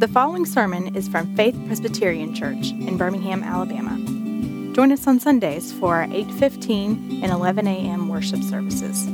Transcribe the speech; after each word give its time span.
The 0.00 0.08
following 0.08 0.44
sermon 0.44 0.96
is 0.96 1.06
from 1.06 1.36
Faith 1.36 1.56
Presbyterian 1.68 2.34
Church 2.34 2.72
in 2.72 2.96
Birmingham, 2.96 3.44
Alabama. 3.44 3.96
Join 4.74 4.90
us 4.90 5.06
on 5.06 5.20
Sundays 5.20 5.72
for 5.72 5.94
our 5.94 6.08
8:15 6.08 7.22
and 7.22 7.30
11 7.30 7.68
a.m. 7.68 8.08
worship 8.08 8.42
services. 8.42 9.04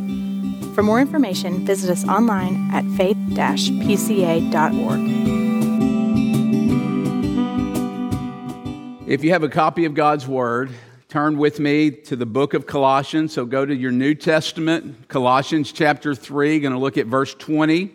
For 0.74 0.82
more 0.82 0.98
information, 0.98 1.66
visit 1.66 1.90
us 1.90 2.08
online 2.08 2.70
at 2.72 2.86
faith-pca.org. 2.96 3.30
If 9.06 9.22
you 9.22 9.32
have 9.32 9.42
a 9.42 9.50
copy 9.50 9.84
of 9.84 9.92
God's 9.92 10.26
Word, 10.26 10.70
turn 11.10 11.36
with 11.36 11.60
me 11.60 11.90
to 11.90 12.16
the 12.16 12.24
book 12.24 12.54
of 12.54 12.66
Colossians. 12.66 13.34
So 13.34 13.44
go 13.44 13.66
to 13.66 13.74
your 13.74 13.92
New 13.92 14.14
Testament, 14.14 15.08
Colossians 15.08 15.72
chapter 15.72 16.14
3, 16.14 16.58
going 16.60 16.72
to 16.72 16.78
look 16.78 16.96
at 16.96 17.06
verse 17.06 17.34
20 17.34 17.90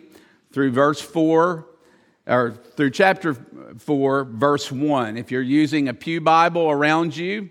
through 0.52 0.70
verse 0.70 1.00
4 1.00 1.66
or 2.26 2.52
through 2.76 2.90
chapter 2.90 3.34
4, 3.78 4.24
verse 4.24 4.72
1. 4.72 5.16
If 5.16 5.30
you're 5.30 5.42
using 5.42 5.88
a 5.88 5.94
Pew 5.94 6.20
Bible 6.20 6.70
around 6.70 7.16
you, 7.16 7.50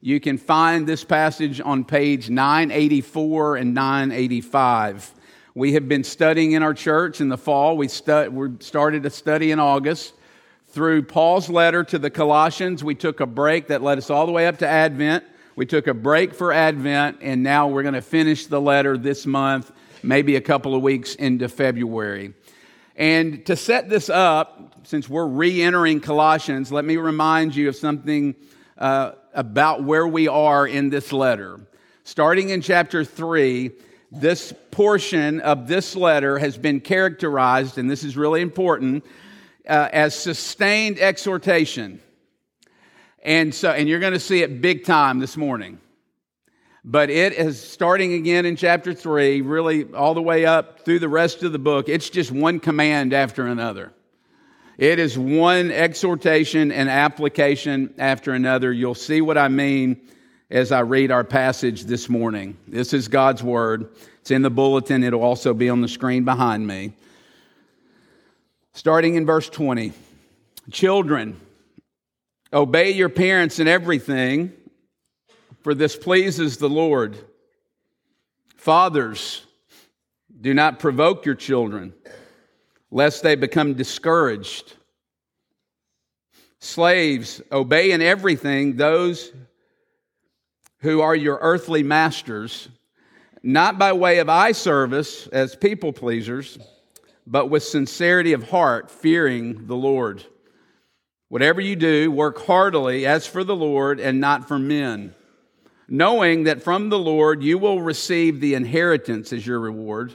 you 0.00 0.20
can 0.20 0.38
find 0.38 0.86
this 0.86 1.04
passage 1.04 1.60
on 1.60 1.84
page 1.84 2.30
984 2.30 3.56
and 3.56 3.74
985. 3.74 5.12
We 5.54 5.74
have 5.74 5.88
been 5.88 6.04
studying 6.04 6.52
in 6.52 6.62
our 6.62 6.74
church 6.74 7.20
in 7.20 7.28
the 7.28 7.38
fall. 7.38 7.76
We, 7.76 7.88
stu- 7.88 8.30
we 8.30 8.48
started 8.60 9.06
a 9.06 9.10
study 9.10 9.50
in 9.50 9.60
August. 9.60 10.14
Through 10.68 11.04
Paul's 11.04 11.48
letter 11.48 11.84
to 11.84 11.98
the 11.98 12.10
Colossians, 12.10 12.82
we 12.82 12.94
took 12.94 13.20
a 13.20 13.26
break 13.26 13.68
that 13.68 13.82
led 13.82 13.98
us 13.98 14.10
all 14.10 14.26
the 14.26 14.32
way 14.32 14.46
up 14.46 14.58
to 14.58 14.66
Advent. 14.66 15.24
We 15.54 15.66
took 15.66 15.86
a 15.86 15.94
break 15.94 16.34
for 16.34 16.52
Advent, 16.52 17.18
and 17.20 17.42
now 17.42 17.68
we're 17.68 17.82
going 17.82 17.94
to 17.94 18.02
finish 18.02 18.46
the 18.46 18.60
letter 18.60 18.98
this 18.98 19.24
month, 19.24 19.70
maybe 20.02 20.34
a 20.34 20.40
couple 20.40 20.74
of 20.74 20.82
weeks 20.82 21.14
into 21.14 21.48
February. 21.48 22.34
And 22.96 23.44
to 23.46 23.56
set 23.56 23.88
this 23.88 24.08
up, 24.08 24.74
since 24.84 25.08
we're 25.08 25.26
re 25.26 25.62
entering 25.62 26.00
Colossians, 26.00 26.70
let 26.70 26.84
me 26.84 26.96
remind 26.96 27.56
you 27.56 27.68
of 27.68 27.76
something 27.76 28.36
uh, 28.78 29.12
about 29.32 29.82
where 29.82 30.06
we 30.06 30.28
are 30.28 30.66
in 30.66 30.90
this 30.90 31.12
letter. 31.12 31.60
Starting 32.04 32.50
in 32.50 32.60
chapter 32.60 33.04
3, 33.04 33.72
this 34.12 34.52
portion 34.70 35.40
of 35.40 35.66
this 35.66 35.96
letter 35.96 36.38
has 36.38 36.56
been 36.56 36.80
characterized, 36.80 37.78
and 37.78 37.90
this 37.90 38.04
is 38.04 38.16
really 38.16 38.42
important, 38.42 39.04
uh, 39.68 39.88
as 39.92 40.14
sustained 40.14 41.00
exhortation. 41.00 42.00
And 43.22 43.54
so, 43.54 43.70
and 43.70 43.88
you're 43.88 44.00
going 44.00 44.12
to 44.12 44.20
see 44.20 44.42
it 44.42 44.60
big 44.60 44.84
time 44.84 45.18
this 45.18 45.36
morning. 45.36 45.80
But 46.84 47.08
it 47.08 47.32
is 47.32 47.58
starting 47.58 48.12
again 48.12 48.44
in 48.44 48.56
chapter 48.56 48.92
3, 48.92 49.40
really 49.40 49.90
all 49.94 50.12
the 50.12 50.20
way 50.20 50.44
up 50.44 50.84
through 50.84 50.98
the 50.98 51.08
rest 51.08 51.42
of 51.42 51.52
the 51.52 51.58
book. 51.58 51.88
It's 51.88 52.10
just 52.10 52.30
one 52.30 52.60
command 52.60 53.14
after 53.14 53.46
another. 53.46 53.94
It 54.76 54.98
is 54.98 55.16
one 55.16 55.70
exhortation 55.70 56.70
and 56.70 56.90
application 56.90 57.94
after 57.96 58.32
another. 58.32 58.70
You'll 58.70 58.94
see 58.94 59.22
what 59.22 59.38
I 59.38 59.48
mean 59.48 59.98
as 60.50 60.72
I 60.72 60.80
read 60.80 61.10
our 61.10 61.24
passage 61.24 61.84
this 61.84 62.10
morning. 62.10 62.58
This 62.68 62.92
is 62.92 63.08
God's 63.08 63.42
Word. 63.42 63.88
It's 64.20 64.30
in 64.30 64.42
the 64.42 64.50
bulletin, 64.50 65.04
it'll 65.04 65.22
also 65.22 65.54
be 65.54 65.70
on 65.70 65.80
the 65.80 65.88
screen 65.88 66.24
behind 66.24 66.66
me. 66.66 66.92
Starting 68.74 69.14
in 69.14 69.24
verse 69.24 69.48
20 69.48 69.92
Children, 70.70 71.40
obey 72.52 72.90
your 72.90 73.08
parents 73.08 73.58
in 73.58 73.68
everything 73.68 74.52
for 75.64 75.74
this 75.74 75.96
pleases 75.96 76.58
the 76.58 76.68
Lord. 76.68 77.16
Fathers, 78.54 79.46
do 80.38 80.52
not 80.52 80.78
provoke 80.78 81.24
your 81.24 81.34
children, 81.34 81.94
lest 82.90 83.22
they 83.22 83.34
become 83.34 83.72
discouraged. 83.72 84.74
Slaves, 86.58 87.40
obey 87.50 87.92
in 87.92 88.02
everything 88.02 88.76
those 88.76 89.32
who 90.80 91.00
are 91.00 91.16
your 91.16 91.38
earthly 91.40 91.82
masters, 91.82 92.68
not 93.42 93.78
by 93.78 93.94
way 93.94 94.18
of 94.18 94.28
eye 94.28 94.52
service 94.52 95.28
as 95.28 95.56
people 95.56 95.94
pleasers, 95.94 96.58
but 97.26 97.48
with 97.48 97.62
sincerity 97.62 98.34
of 98.34 98.50
heart, 98.50 98.90
fearing 98.90 99.66
the 99.66 99.76
Lord. 99.76 100.22
Whatever 101.30 101.62
you 101.62 101.74
do, 101.74 102.10
work 102.10 102.44
heartily 102.44 103.06
as 103.06 103.26
for 103.26 103.44
the 103.44 103.56
Lord 103.56 103.98
and 103.98 104.20
not 104.20 104.46
for 104.46 104.58
men 104.58 105.14
knowing 105.88 106.44
that 106.44 106.62
from 106.62 106.88
the 106.88 106.98
Lord 106.98 107.42
you 107.42 107.58
will 107.58 107.80
receive 107.80 108.40
the 108.40 108.54
inheritance 108.54 109.32
as 109.32 109.46
your 109.46 109.60
reward. 109.60 110.12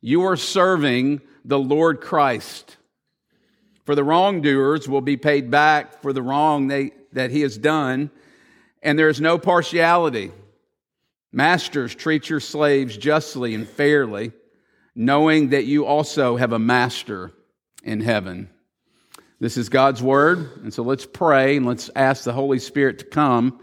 You 0.00 0.22
are 0.22 0.36
serving 0.36 1.20
the 1.44 1.58
Lord 1.58 2.00
Christ. 2.00 2.76
For 3.84 3.94
the 3.94 4.04
wrongdoers 4.04 4.88
will 4.88 5.00
be 5.00 5.16
paid 5.16 5.50
back 5.50 6.02
for 6.02 6.12
the 6.12 6.22
wrong 6.22 6.68
they, 6.68 6.92
that 7.12 7.30
he 7.30 7.42
has 7.42 7.56
done, 7.56 8.10
and 8.82 8.98
there 8.98 9.08
is 9.08 9.20
no 9.20 9.38
partiality. 9.38 10.32
Masters, 11.32 11.94
treat 11.94 12.28
your 12.28 12.40
slaves 12.40 12.96
justly 12.96 13.54
and 13.54 13.68
fairly, 13.68 14.32
knowing 14.94 15.50
that 15.50 15.66
you 15.66 15.84
also 15.84 16.36
have 16.36 16.52
a 16.52 16.58
master 16.58 17.32
in 17.84 18.00
heaven. 18.00 18.50
This 19.38 19.56
is 19.56 19.68
God's 19.68 20.02
word, 20.02 20.50
and 20.62 20.72
so 20.72 20.82
let's 20.82 21.06
pray 21.06 21.56
and 21.56 21.66
let's 21.66 21.90
ask 21.94 22.24
the 22.24 22.32
Holy 22.32 22.58
Spirit 22.58 23.00
to 23.00 23.04
come 23.04 23.60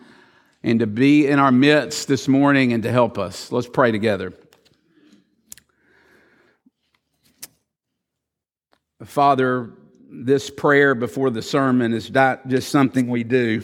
and 0.64 0.80
to 0.80 0.88
be 0.88 1.28
in 1.28 1.40
our 1.40 1.52
midst 1.52 2.08
this 2.08 2.28
morning 2.28 2.74
and 2.74 2.84
to 2.84 2.92
help 2.92 3.18
us. 3.18 3.52
Let's 3.52 3.68
pray 3.68 3.92
together. 3.92 4.34
Father, 9.04 9.72
this 10.10 10.50
prayer 10.50 10.96
before 10.96 11.30
the 11.30 11.42
sermon 11.42 11.94
is 11.94 12.10
not 12.10 12.48
just 12.48 12.70
something 12.70 13.10
we 13.10 13.24
do. 13.24 13.62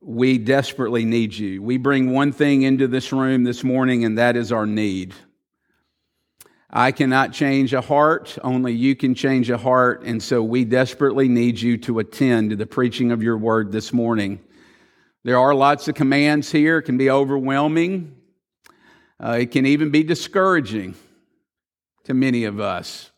We 0.00 0.38
desperately 0.38 1.04
need 1.04 1.34
you. 1.34 1.62
We 1.62 1.76
bring 1.76 2.10
one 2.10 2.32
thing 2.32 2.62
into 2.62 2.88
this 2.88 3.12
room 3.12 3.44
this 3.44 3.62
morning, 3.62 4.04
and 4.04 4.18
that 4.18 4.36
is 4.36 4.50
our 4.50 4.66
need. 4.66 5.14
I 6.70 6.92
cannot 6.92 7.32
change 7.32 7.72
a 7.72 7.80
heart, 7.80 8.36
only 8.44 8.74
you 8.74 8.94
can 8.94 9.14
change 9.14 9.48
a 9.48 9.56
heart. 9.56 10.02
And 10.04 10.22
so 10.22 10.42
we 10.42 10.64
desperately 10.66 11.26
need 11.26 11.58
you 11.58 11.78
to 11.78 11.98
attend 11.98 12.50
to 12.50 12.56
the 12.56 12.66
preaching 12.66 13.10
of 13.10 13.22
your 13.22 13.38
word 13.38 13.72
this 13.72 13.90
morning. 13.92 14.40
There 15.24 15.38
are 15.38 15.54
lots 15.54 15.88
of 15.88 15.94
commands 15.94 16.52
here, 16.52 16.78
it 16.78 16.82
can 16.82 16.98
be 16.98 17.10
overwhelming, 17.10 18.16
uh, 19.18 19.38
it 19.40 19.50
can 19.50 19.64
even 19.64 19.90
be 19.90 20.02
discouraging 20.02 20.94
to 22.04 22.12
many 22.12 22.44
of 22.44 22.60
us. 22.60 23.10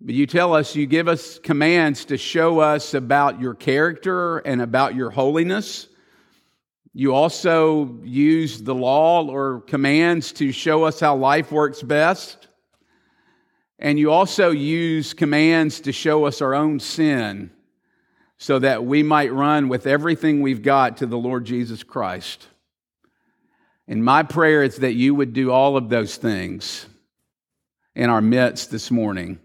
But 0.00 0.14
you 0.14 0.26
tell 0.26 0.54
us, 0.54 0.74
you 0.74 0.86
give 0.86 1.08
us 1.08 1.38
commands 1.38 2.06
to 2.06 2.16
show 2.16 2.60
us 2.60 2.94
about 2.94 3.40
your 3.40 3.54
character 3.54 4.38
and 4.38 4.60
about 4.60 4.94
your 4.94 5.10
holiness. 5.10 5.86
You 6.94 7.14
also 7.14 8.00
use 8.02 8.60
the 8.62 8.74
law 8.74 9.24
or 9.24 9.60
commands 9.62 10.32
to 10.32 10.52
show 10.52 10.84
us 10.84 11.00
how 11.00 11.16
life 11.16 11.50
works 11.50 11.82
best. 11.82 12.48
And 13.78 13.98
you 13.98 14.12
also 14.12 14.50
use 14.50 15.14
commands 15.14 15.80
to 15.80 15.92
show 15.92 16.26
us 16.26 16.42
our 16.42 16.54
own 16.54 16.80
sin 16.80 17.50
so 18.36 18.58
that 18.58 18.84
we 18.84 19.02
might 19.02 19.32
run 19.32 19.68
with 19.68 19.86
everything 19.86 20.42
we've 20.42 20.62
got 20.62 20.98
to 20.98 21.06
the 21.06 21.16
Lord 21.16 21.46
Jesus 21.46 21.82
Christ. 21.82 22.46
And 23.88 24.04
my 24.04 24.22
prayer 24.22 24.62
is 24.62 24.76
that 24.76 24.94
you 24.94 25.14
would 25.14 25.32
do 25.32 25.50
all 25.50 25.76
of 25.76 25.88
those 25.88 26.16
things 26.16 26.86
in 27.94 28.10
our 28.10 28.20
midst 28.20 28.70
this 28.70 28.90
morning. 28.90 29.38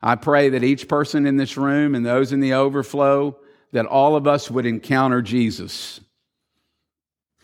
I 0.00 0.14
pray 0.14 0.50
that 0.50 0.64
each 0.64 0.88
person 0.88 1.26
in 1.26 1.36
this 1.36 1.56
room 1.56 1.94
and 1.94 2.04
those 2.04 2.32
in 2.32 2.40
the 2.40 2.54
overflow, 2.54 3.38
that 3.72 3.86
all 3.86 4.16
of 4.16 4.26
us 4.26 4.50
would 4.50 4.66
encounter 4.66 5.20
Jesus 5.20 6.00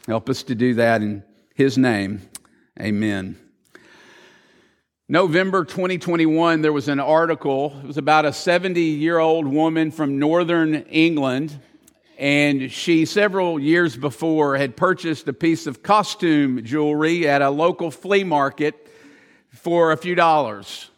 Help 0.07 0.29
us 0.29 0.43
to 0.45 0.55
do 0.57 0.75
that 0.75 1.01
in 1.01 1.23
His 1.55 1.79
name. 1.79 2.23
Amen. 2.81 3.39
November 5.09 5.65
2021, 5.65 6.63
there 6.63 6.73
was 6.73 6.89
an 6.89 6.99
article. 6.99 7.79
It 7.85 7.87
was 7.87 7.99
about 7.99 8.25
a 8.25 8.33
70 8.33 8.81
year 8.81 9.19
old 9.19 9.47
woman 9.47 9.93
from 9.93 10.19
northern 10.19 10.75
England. 10.75 11.61
And 12.19 12.71
she, 12.73 13.05
several 13.05 13.61
years 13.61 13.97
before, 13.97 14.57
had 14.57 14.77
purchased 14.77 15.29
a 15.29 15.33
piece 15.33 15.67
of 15.67 15.83
costume 15.83 16.65
jewelry 16.65 17.29
at 17.29 17.41
a 17.41 17.51
local 17.51 17.91
flea 17.91 18.25
market 18.25 18.89
for 19.51 19.93
a 19.93 19.97
few 19.97 20.15
dollars. 20.15 20.91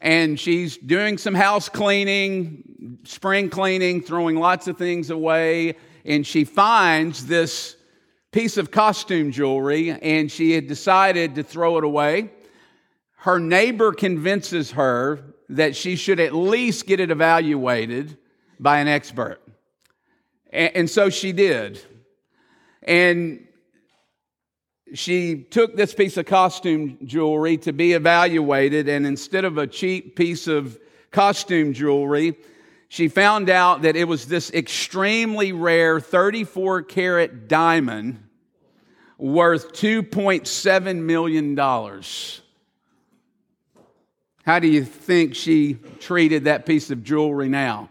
And 0.00 0.40
she's 0.40 0.76
doing 0.76 1.18
some 1.18 1.34
house 1.34 1.68
cleaning, 1.68 2.98
spring 3.04 3.48
cleaning, 3.48 4.02
throwing 4.02 4.36
lots 4.36 4.66
of 4.66 4.76
things 4.76 5.10
away. 5.10 5.76
And 6.04 6.26
she 6.26 6.44
finds 6.44 7.26
this 7.26 7.76
piece 8.32 8.56
of 8.56 8.70
costume 8.70 9.30
jewelry 9.30 9.90
and 9.90 10.32
she 10.32 10.52
had 10.52 10.66
decided 10.66 11.34
to 11.36 11.42
throw 11.42 11.78
it 11.78 11.84
away. 11.84 12.30
Her 13.16 13.38
neighbor 13.38 13.92
convinces 13.92 14.72
her 14.72 15.20
that 15.50 15.76
she 15.76 15.96
should 15.96 16.18
at 16.18 16.34
least 16.34 16.86
get 16.86 16.98
it 16.98 17.10
evaluated 17.10 18.16
by 18.58 18.78
an 18.78 18.88
expert. 18.88 19.40
And, 20.50 20.90
so 20.90 21.08
she 21.08 21.32
did. 21.32 21.80
And 22.82 23.46
she 24.92 25.44
took 25.44 25.76
this 25.76 25.94
piece 25.94 26.16
of 26.16 26.26
costume 26.26 26.98
jewelry 27.04 27.56
to 27.58 27.72
be 27.72 27.92
evaluated, 27.92 28.88
and 28.88 29.06
instead 29.06 29.46
of 29.46 29.56
a 29.56 29.66
cheap 29.66 30.14
piece 30.16 30.46
of 30.46 30.78
costume 31.10 31.72
jewelry, 31.72 32.36
she 32.88 33.08
found 33.08 33.48
out 33.48 33.82
that 33.82 33.96
it 33.96 34.04
was 34.04 34.26
this 34.26 34.50
extremely 34.50 35.52
rare 35.52 35.98
34 35.98 36.82
carat 36.82 37.48
diamond 37.48 38.21
worth 39.18 39.72
$2.7 39.72 40.96
million. 40.96 41.56
How 44.44 44.58
do 44.58 44.66
you 44.68 44.84
think 44.84 45.34
she 45.34 45.74
treated 46.00 46.44
that 46.44 46.66
piece 46.66 46.90
of 46.90 47.04
jewelry 47.04 47.48
now? 47.48 47.90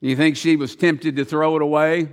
You 0.00 0.16
think 0.16 0.36
she 0.36 0.56
was 0.56 0.76
tempted 0.76 1.16
to 1.16 1.24
throw 1.24 1.56
it 1.56 1.62
away? 1.62 2.08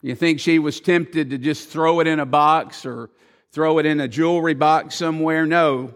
You 0.00 0.14
think 0.14 0.40
she 0.40 0.58
was 0.58 0.80
tempted 0.80 1.30
to 1.30 1.38
just 1.38 1.68
throw 1.68 2.00
it 2.00 2.06
in 2.06 2.20
a 2.20 2.26
box 2.26 2.86
or 2.86 3.10
throw 3.50 3.78
it 3.78 3.86
in 3.86 4.00
a 4.00 4.08
jewelry 4.08 4.54
box 4.54 4.94
somewhere? 4.94 5.46
No. 5.46 5.94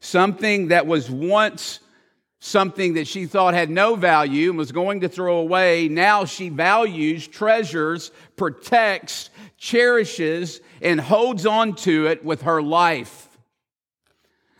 Something 0.00 0.68
that 0.68 0.86
was 0.86 1.10
once 1.10 1.78
something 2.44 2.94
that 2.94 3.06
she 3.06 3.24
thought 3.24 3.54
had 3.54 3.70
no 3.70 3.94
value 3.94 4.48
and 4.48 4.58
was 4.58 4.72
going 4.72 5.02
to 5.02 5.08
throw 5.08 5.36
away, 5.36 5.86
now 5.86 6.24
she 6.24 6.48
values, 6.48 7.28
treasures, 7.28 8.10
protects, 8.34 9.30
cherishes, 9.62 10.60
and 10.80 11.00
holds 11.00 11.46
on 11.46 11.72
to 11.72 12.08
it 12.08 12.24
with 12.24 12.42
her 12.42 12.60
life. 12.60 13.38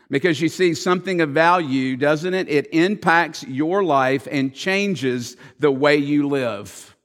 Because 0.09 0.39
you 0.39 0.47
see, 0.47 0.73
something 0.73 1.19
of 1.19 1.31
value, 1.31 1.97
doesn't 1.97 2.33
it? 2.33 2.47
It 2.47 2.73
impacts 2.73 3.43
your 3.43 3.83
life 3.83 4.29
and 4.31 4.53
changes 4.53 5.35
the 5.59 5.69
way 5.69 5.97
you 5.97 6.29
live. 6.29 6.95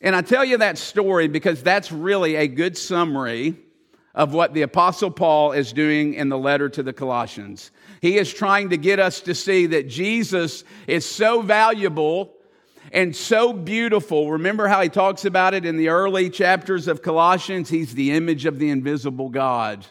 And 0.00 0.16
I 0.16 0.22
tell 0.22 0.42
you 0.42 0.56
that 0.56 0.78
story 0.78 1.28
because 1.28 1.62
that's 1.62 1.92
really 1.92 2.36
a 2.36 2.48
good 2.48 2.78
summary 2.78 3.54
of 4.14 4.32
what 4.32 4.54
the 4.54 4.62
Apostle 4.62 5.10
Paul 5.10 5.52
is 5.52 5.74
doing 5.74 6.14
in 6.14 6.30
the 6.30 6.38
letter 6.38 6.70
to 6.70 6.82
the 6.82 6.94
Colossians. 6.94 7.72
He 8.00 8.16
is 8.16 8.32
trying 8.32 8.70
to 8.70 8.78
get 8.78 8.98
us 8.98 9.20
to 9.22 9.34
see 9.34 9.66
that 9.66 9.86
Jesus 9.86 10.64
is 10.86 11.04
so 11.04 11.42
valuable 11.42 12.37
and 12.92 13.14
so 13.14 13.52
beautiful. 13.52 14.32
Remember 14.32 14.68
how 14.68 14.82
he 14.82 14.88
talks 14.88 15.24
about 15.24 15.54
it 15.54 15.64
in 15.64 15.76
the 15.76 15.88
early 15.88 16.30
chapters 16.30 16.88
of 16.88 17.02
Colossians? 17.02 17.68
He's 17.68 17.94
the 17.94 18.12
image 18.12 18.44
of 18.46 18.58
the 18.58 18.70
invisible 18.70 19.28
God. 19.28 19.86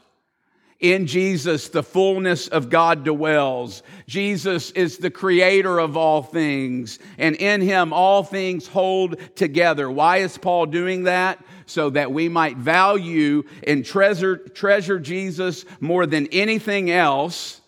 In 0.80 1.08
Jesus, 1.08 1.70
the 1.70 1.82
fullness 1.82 2.48
of 2.48 2.70
God 2.70 3.04
dwells. 3.04 3.82
Jesus 4.06 4.70
is 4.72 5.00
the 5.00 5.10
creator 5.10 5.80
of 5.80 5.98
all 5.98 6.22
things, 6.22 7.00
and 7.18 7.36
in 7.36 7.62
him 7.62 7.94
all 7.94 8.24
things 8.24 8.68
hold 8.68 9.18
together. 9.36 9.90
Why 9.90 10.18
is 10.18 10.38
Paul 10.38 10.68
doing 10.68 11.04
that? 11.04 11.44
So 11.66 11.90
that 11.90 12.12
we 12.12 12.30
might 12.30 12.58
value 12.58 13.44
and 13.66 13.84
treasure, 13.84 14.38
treasure 14.38 15.00
Jesus 15.00 15.66
more 15.80 16.06
than 16.06 16.28
anything 16.28 16.92
else 16.92 17.60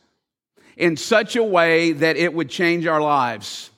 in 0.77 0.95
such 0.95 1.35
a 1.35 1.43
way 1.43 1.93
that 1.93 2.15
it 2.15 2.33
would 2.33 2.49
change 2.49 2.85
our 2.85 3.01
lives 3.01 3.71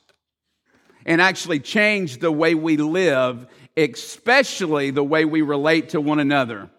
and 1.06 1.22
actually 1.22 1.60
change 1.60 2.18
the 2.18 2.32
way 2.32 2.56
we 2.56 2.78
live, 2.78 3.48
especially 3.78 4.92
the 4.92 5.04
way 5.04 5.26
we 5.26 5.42
relate 5.42 5.90
to 5.90 6.02
one 6.02 6.20
another. 6.20 6.70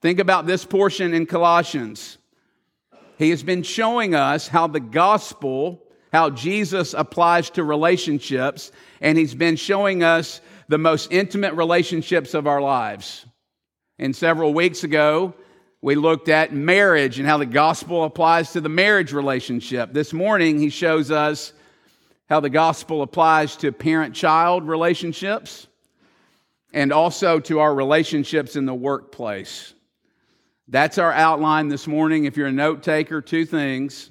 Think 0.00 0.18
about 0.18 0.46
this 0.46 0.64
portion 0.64 1.14
in 1.14 1.26
Colossians. 1.26 2.18
He 3.18 3.30
has 3.30 3.42
been 3.42 3.64
showing 3.64 4.14
us 4.14 4.46
how 4.46 4.68
the 4.68 4.80
gospel, 4.80 5.82
how 6.12 6.30
Jesus 6.30 6.94
applies 6.94 7.50
to 7.50 7.64
relationships, 7.64 8.70
and 9.00 9.18
he's 9.18 9.34
been 9.34 9.56
showing 9.56 10.04
us 10.04 10.40
the 10.68 10.78
most 10.78 11.10
intimate 11.10 11.54
relationships 11.54 12.34
of 12.34 12.46
our 12.46 12.60
lives. 12.60 13.26
And 13.98 14.14
several 14.14 14.54
weeks 14.54 14.84
ago, 14.84 15.34
we 15.80 15.96
looked 15.96 16.28
at 16.28 16.52
marriage 16.52 17.18
and 17.18 17.26
how 17.26 17.38
the 17.38 17.46
gospel 17.46 18.04
applies 18.04 18.52
to 18.52 18.60
the 18.60 18.68
marriage 18.68 19.12
relationship. 19.12 19.92
This 19.92 20.12
morning, 20.12 20.60
he 20.60 20.70
shows 20.70 21.10
us 21.10 21.52
how 22.28 22.40
the 22.40 22.50
gospel 22.50 23.02
applies 23.02 23.56
to 23.56 23.72
parent 23.72 24.14
child 24.14 24.68
relationships 24.68 25.66
and 26.72 26.92
also 26.92 27.40
to 27.40 27.60
our 27.60 27.74
relationships 27.74 28.56
in 28.56 28.66
the 28.66 28.74
workplace. 28.74 29.74
That's 30.68 30.98
our 30.98 31.12
outline 31.12 31.68
this 31.68 31.86
morning. 31.86 32.26
If 32.26 32.36
you're 32.36 32.48
a 32.48 32.52
note 32.52 32.82
taker, 32.82 33.22
two 33.22 33.46
things 33.46 34.10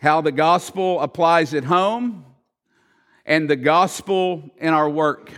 how 0.00 0.20
the 0.20 0.30
gospel 0.30 1.00
applies 1.00 1.54
at 1.54 1.64
home 1.64 2.24
and 3.26 3.50
the 3.50 3.56
gospel 3.56 4.48
in 4.58 4.72
our 4.72 4.88
work. 4.88 5.32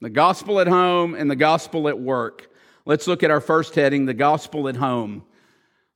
The 0.00 0.08
gospel 0.08 0.60
at 0.60 0.66
home 0.66 1.14
and 1.14 1.30
the 1.30 1.36
gospel 1.36 1.88
at 1.88 1.98
work. 1.98 2.50
Let's 2.86 3.06
look 3.06 3.22
at 3.22 3.30
our 3.30 3.40
first 3.40 3.74
heading 3.74 4.06
the 4.06 4.14
gospel 4.14 4.66
at 4.68 4.76
home. 4.76 5.24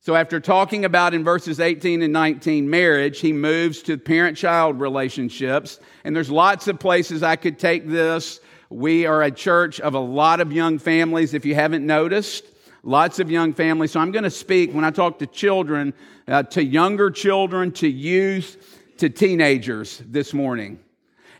So, 0.07 0.15
after 0.15 0.39
talking 0.39 0.85
about 0.85 1.13
in 1.13 1.25
verses 1.25 1.59
18 1.59 2.01
and 2.01 2.13
19 2.13 2.69
marriage, 2.69 3.19
he 3.19 3.33
moves 3.33 3.81
to 3.81 3.97
parent 3.97 4.37
child 4.37 4.79
relationships. 4.79 5.81
And 6.05 6.15
there's 6.15 6.29
lots 6.29 6.69
of 6.69 6.79
places 6.79 7.23
I 7.23 7.35
could 7.35 7.59
take 7.59 7.85
this. 7.85 8.39
We 8.69 9.05
are 9.05 9.21
a 9.21 9.31
church 9.31 9.81
of 9.81 9.95
a 9.95 9.99
lot 9.99 10.39
of 10.39 10.53
young 10.53 10.79
families, 10.79 11.33
if 11.33 11.43
you 11.43 11.55
haven't 11.55 11.85
noticed 11.85 12.45
lots 12.83 13.19
of 13.19 13.29
young 13.29 13.51
families. 13.51 13.91
So 13.91 13.99
I'm 13.99 14.13
going 14.13 14.23
to 14.23 14.29
speak 14.29 14.73
when 14.73 14.85
I 14.85 14.91
talk 14.91 15.19
to 15.19 15.27
children, 15.27 15.93
uh, 16.25 16.43
to 16.43 16.63
younger 16.63 17.11
children, 17.11 17.73
to 17.73 17.89
youth, 17.89 18.79
to 18.99 19.09
teenagers 19.09 20.01
this 20.05 20.33
morning. 20.33 20.79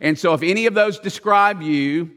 And 0.01 0.19
so 0.19 0.33
if 0.33 0.43
any 0.43 0.65
of 0.65 0.73
those 0.73 0.99
describe 0.99 1.61
you, 1.61 2.16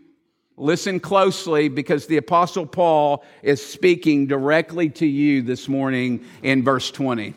listen 0.61 1.01
closely 1.01 1.69
because 1.69 2.07
the 2.07 2.19
Apostle 2.19 2.67
Paul 2.67 3.25
is 3.43 3.65
speaking 3.65 4.27
directly 4.27 4.91
to 4.91 5.07
you 5.07 5.43
this 5.43 5.69
morning 5.69 6.25
in 6.43 6.63
verse 6.63 6.91
20. 6.91 7.35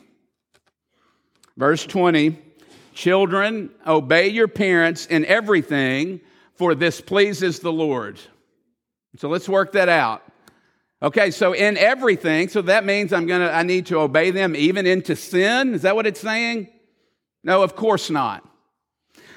Verse 1.57 1.85
20 1.85 2.37
Children, 2.93 3.71
obey 3.87 4.27
your 4.27 4.47
parents 4.47 5.07
in 5.07 5.25
everything, 5.25 6.21
for 6.53 6.75
this 6.75 7.01
pleases 7.01 7.59
the 7.59 7.71
Lord. 7.71 8.19
So 9.17 9.29
let's 9.29 9.49
work 9.49 9.71
that 9.71 9.89
out. 9.89 10.23
Okay, 11.01 11.31
so 11.31 11.53
in 11.53 11.75
everything, 11.77 12.49
so 12.49 12.61
that 12.61 12.85
means 12.85 13.11
I'm 13.11 13.25
gonna, 13.25 13.47
I 13.47 13.63
need 13.63 13.87
to 13.87 13.99
obey 13.99 14.31
them 14.31 14.55
even 14.55 14.85
into 14.85 15.15
sin? 15.15 15.73
Is 15.73 15.81
that 15.81 15.95
what 15.95 16.05
it's 16.05 16.19
saying? 16.19 16.67
No, 17.43 17.63
of 17.63 17.75
course 17.75 18.09
not. 18.09 18.47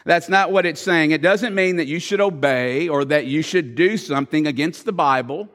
That's 0.07 0.29
not 0.29 0.53
what 0.53 0.67
it's 0.67 0.81
saying. 0.81 1.11
It 1.11 1.21
doesn't 1.21 1.53
mean 1.53 1.77
that 1.77 1.89
you 1.89 1.99
should 1.99 2.21
obey 2.21 2.89
or 2.89 3.05
that 3.07 3.27
you 3.27 3.43
should 3.43 3.75
do 3.75 3.97
something 3.97 4.47
against 4.47 4.85
the 4.85 4.93
Bible 4.93 5.49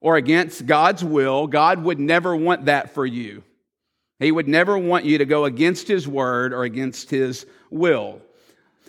or 0.00 0.14
against 0.14 0.66
God's 0.66 1.02
will. 1.02 1.48
God 1.48 1.82
would 1.82 1.98
never 1.98 2.36
want 2.36 2.66
that 2.66 2.94
for 2.94 3.04
you. 3.04 3.42
He 4.20 4.30
would 4.30 4.46
never 4.46 4.78
want 4.78 5.04
you 5.04 5.18
to 5.18 5.24
go 5.24 5.46
against 5.46 5.88
His 5.88 6.06
word 6.06 6.52
or 6.52 6.62
against 6.62 7.10
His 7.10 7.44
will. 7.70 8.22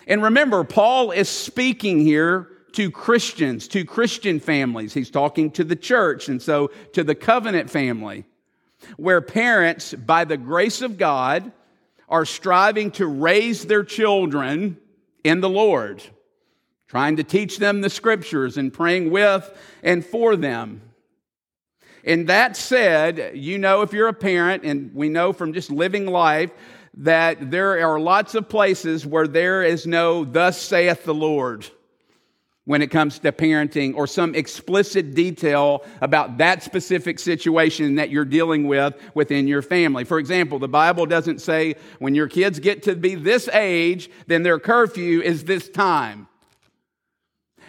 And 0.06 0.22
remember, 0.22 0.62
Paul 0.62 1.10
is 1.10 1.28
speaking 1.28 1.98
here 1.98 2.48
to 2.74 2.88
Christians, 2.88 3.66
to 3.68 3.84
Christian 3.84 4.38
families. 4.38 4.94
He's 4.94 5.10
talking 5.10 5.50
to 5.52 5.64
the 5.64 5.74
church, 5.74 6.28
and 6.28 6.40
so 6.40 6.70
to 6.92 7.02
the 7.02 7.16
covenant 7.16 7.68
family, 7.68 8.26
where 8.96 9.20
parents, 9.20 9.92
by 9.92 10.24
the 10.24 10.36
grace 10.36 10.82
of 10.82 10.98
God, 10.98 11.50
are 12.08 12.24
striving 12.24 12.92
to 12.92 13.08
raise 13.08 13.64
their 13.64 13.82
children 13.82 14.78
in 15.24 15.40
the 15.40 15.48
Lord, 15.48 16.02
trying 16.86 17.16
to 17.16 17.24
teach 17.24 17.58
them 17.58 17.80
the 17.80 17.90
scriptures 17.90 18.56
and 18.56 18.72
praying 18.72 19.10
with 19.10 19.50
and 19.82 20.04
for 20.04 20.36
them. 20.36 20.82
And 22.04 22.28
that 22.28 22.56
said, 22.56 23.32
you 23.34 23.58
know, 23.58 23.80
if 23.80 23.92
you're 23.92 24.08
a 24.08 24.12
parent, 24.12 24.62
and 24.64 24.94
we 24.94 25.08
know 25.08 25.32
from 25.32 25.54
just 25.54 25.70
living 25.70 26.06
life 26.06 26.50
that 26.98 27.50
there 27.50 27.80
are 27.84 27.98
lots 27.98 28.34
of 28.34 28.48
places 28.48 29.06
where 29.06 29.26
there 29.26 29.62
is 29.62 29.86
no, 29.86 30.24
thus 30.24 30.60
saith 30.60 31.04
the 31.04 31.14
Lord 31.14 31.66
when 32.66 32.80
it 32.80 32.86
comes 32.86 33.18
to 33.18 33.30
parenting 33.30 33.94
or 33.94 34.06
some 34.06 34.34
explicit 34.34 35.14
detail 35.14 35.84
about 36.00 36.38
that 36.38 36.62
specific 36.62 37.18
situation 37.18 37.96
that 37.96 38.10
you're 38.10 38.24
dealing 38.24 38.66
with 38.66 38.94
within 39.14 39.46
your 39.46 39.60
family. 39.60 40.04
For 40.04 40.18
example, 40.18 40.58
the 40.58 40.68
Bible 40.68 41.04
doesn't 41.04 41.40
say 41.40 41.74
when 41.98 42.14
your 42.14 42.28
kids 42.28 42.58
get 42.58 42.84
to 42.84 42.96
be 42.96 43.14
this 43.16 43.48
age, 43.48 44.10
then 44.26 44.42
their 44.42 44.58
curfew 44.58 45.20
is 45.20 45.44
this 45.44 45.68
time. 45.68 46.26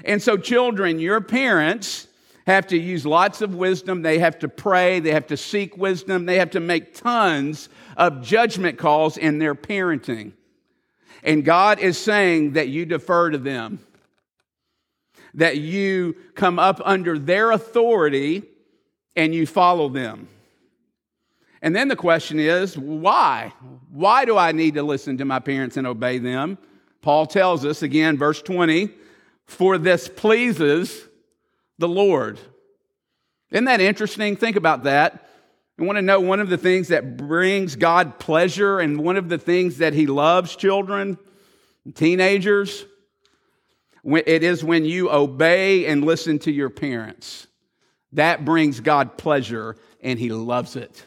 And 0.05 0.21
so, 0.21 0.37
children, 0.37 0.99
your 0.99 1.21
parents 1.21 2.07
have 2.47 2.67
to 2.67 2.77
use 2.77 3.05
lots 3.05 3.41
of 3.41 3.55
wisdom. 3.55 4.01
They 4.01 4.19
have 4.19 4.39
to 4.39 4.47
pray. 4.47 4.99
They 4.99 5.11
have 5.11 5.27
to 5.27 5.37
seek 5.37 5.77
wisdom. 5.77 6.25
They 6.25 6.37
have 6.37 6.51
to 6.51 6.59
make 6.59 6.93
tons 6.93 7.69
of 7.97 8.21
judgment 8.21 8.77
calls 8.77 9.17
in 9.17 9.39
their 9.39 9.55
parenting. 9.55 10.33
And 11.23 11.43
God 11.43 11.79
is 11.79 11.97
saying 11.97 12.53
that 12.53 12.67
you 12.69 12.85
defer 12.85 13.31
to 13.31 13.37
them 13.37 13.79
that 15.33 15.57
you 15.57 16.15
come 16.35 16.59
up 16.59 16.81
under 16.83 17.19
their 17.19 17.51
authority 17.51 18.43
and 19.15 19.33
you 19.33 19.45
follow 19.45 19.89
them. 19.89 20.27
And 21.61 21.75
then 21.75 21.87
the 21.87 21.95
question 21.95 22.39
is, 22.39 22.77
why? 22.77 23.53
Why 23.89 24.25
do 24.25 24.37
I 24.37 24.51
need 24.51 24.75
to 24.75 24.83
listen 24.83 25.17
to 25.17 25.25
my 25.25 25.39
parents 25.39 25.77
and 25.77 25.87
obey 25.87 26.19
them? 26.19 26.57
Paul 27.01 27.25
tells 27.25 27.65
us 27.65 27.81
again, 27.81 28.17
verse 28.17 28.41
20, 28.41 28.89
for 29.45 29.77
this 29.77 30.07
pleases 30.07 31.07
the 31.77 31.87
Lord. 31.87 32.39
Isn't 33.51 33.65
that 33.65 33.81
interesting? 33.81 34.35
Think 34.35 34.55
about 34.55 34.83
that. 34.83 35.27
You 35.77 35.85
want 35.85 35.97
to 35.97 36.01
know 36.01 36.19
one 36.19 36.39
of 36.39 36.49
the 36.49 36.57
things 36.57 36.87
that 36.87 37.17
brings 37.17 37.75
God 37.75 38.17
pleasure 38.19 38.79
and 38.79 38.99
one 38.99 39.17
of 39.17 39.27
the 39.27 39.37
things 39.37 39.77
that 39.79 39.93
He 39.93 40.07
loves 40.07 40.55
children, 40.55 41.17
teenagers? 41.93 42.85
It 44.05 44.43
is 44.43 44.63
when 44.63 44.85
you 44.85 45.11
obey 45.11 45.85
and 45.87 46.05
listen 46.05 46.39
to 46.39 46.51
your 46.51 46.69
parents. 46.69 47.47
That 48.13 48.45
brings 48.45 48.79
God 48.79 49.17
pleasure 49.17 49.75
and 50.01 50.19
He 50.19 50.29
loves 50.29 50.75
it. 50.75 51.03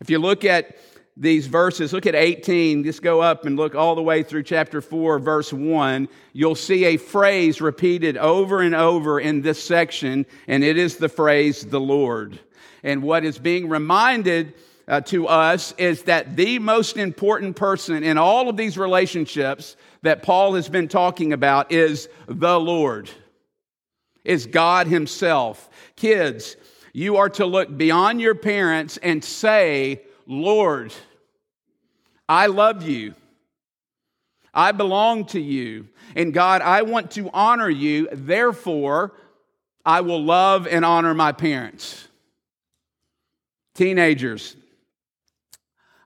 If 0.00 0.10
you 0.10 0.18
look 0.18 0.44
at 0.44 0.76
these 1.16 1.48
verses, 1.48 1.92
look 1.92 2.06
at 2.06 2.14
18, 2.14 2.84
just 2.84 3.02
go 3.02 3.20
up 3.20 3.44
and 3.44 3.56
look 3.56 3.74
all 3.74 3.94
the 3.96 4.02
way 4.02 4.22
through 4.22 4.44
chapter 4.44 4.80
4, 4.80 5.18
verse 5.18 5.52
1. 5.52 6.08
You'll 6.32 6.54
see 6.54 6.84
a 6.84 6.96
phrase 6.96 7.60
repeated 7.60 8.16
over 8.16 8.60
and 8.60 8.74
over 8.74 9.18
in 9.18 9.42
this 9.42 9.62
section, 9.62 10.26
and 10.46 10.62
it 10.62 10.76
is 10.76 10.96
the 10.96 11.08
phrase, 11.08 11.66
the 11.66 11.80
Lord. 11.80 12.38
And 12.84 13.02
what 13.02 13.24
is 13.24 13.38
being 13.38 13.68
reminded 13.68 14.54
uh, 14.86 15.00
to 15.02 15.26
us 15.26 15.74
is 15.76 16.04
that 16.04 16.36
the 16.36 16.58
most 16.58 16.96
important 16.96 17.56
person 17.56 18.04
in 18.04 18.16
all 18.16 18.48
of 18.48 18.56
these 18.56 18.78
relationships 18.78 19.76
that 20.02 20.22
Paul 20.22 20.54
has 20.54 20.68
been 20.68 20.88
talking 20.88 21.32
about 21.32 21.72
is 21.72 22.08
the 22.26 22.58
Lord, 22.58 23.10
is 24.24 24.46
God 24.46 24.86
Himself. 24.86 25.68
Kids, 25.96 26.56
you 26.92 27.16
are 27.16 27.28
to 27.30 27.46
look 27.46 27.76
beyond 27.76 28.20
your 28.20 28.34
parents 28.34 28.96
and 28.98 29.24
say, 29.24 30.02
Lord, 30.26 30.92
I 32.28 32.46
love 32.46 32.82
you. 32.82 33.14
I 34.52 34.72
belong 34.72 35.26
to 35.26 35.40
you. 35.40 35.88
And 36.16 36.32
God, 36.32 36.62
I 36.62 36.82
want 36.82 37.12
to 37.12 37.30
honor 37.32 37.70
you. 37.70 38.08
Therefore, 38.12 39.12
I 39.84 40.00
will 40.00 40.22
love 40.22 40.66
and 40.66 40.84
honor 40.84 41.14
my 41.14 41.32
parents. 41.32 42.08
Teenagers, 43.74 44.56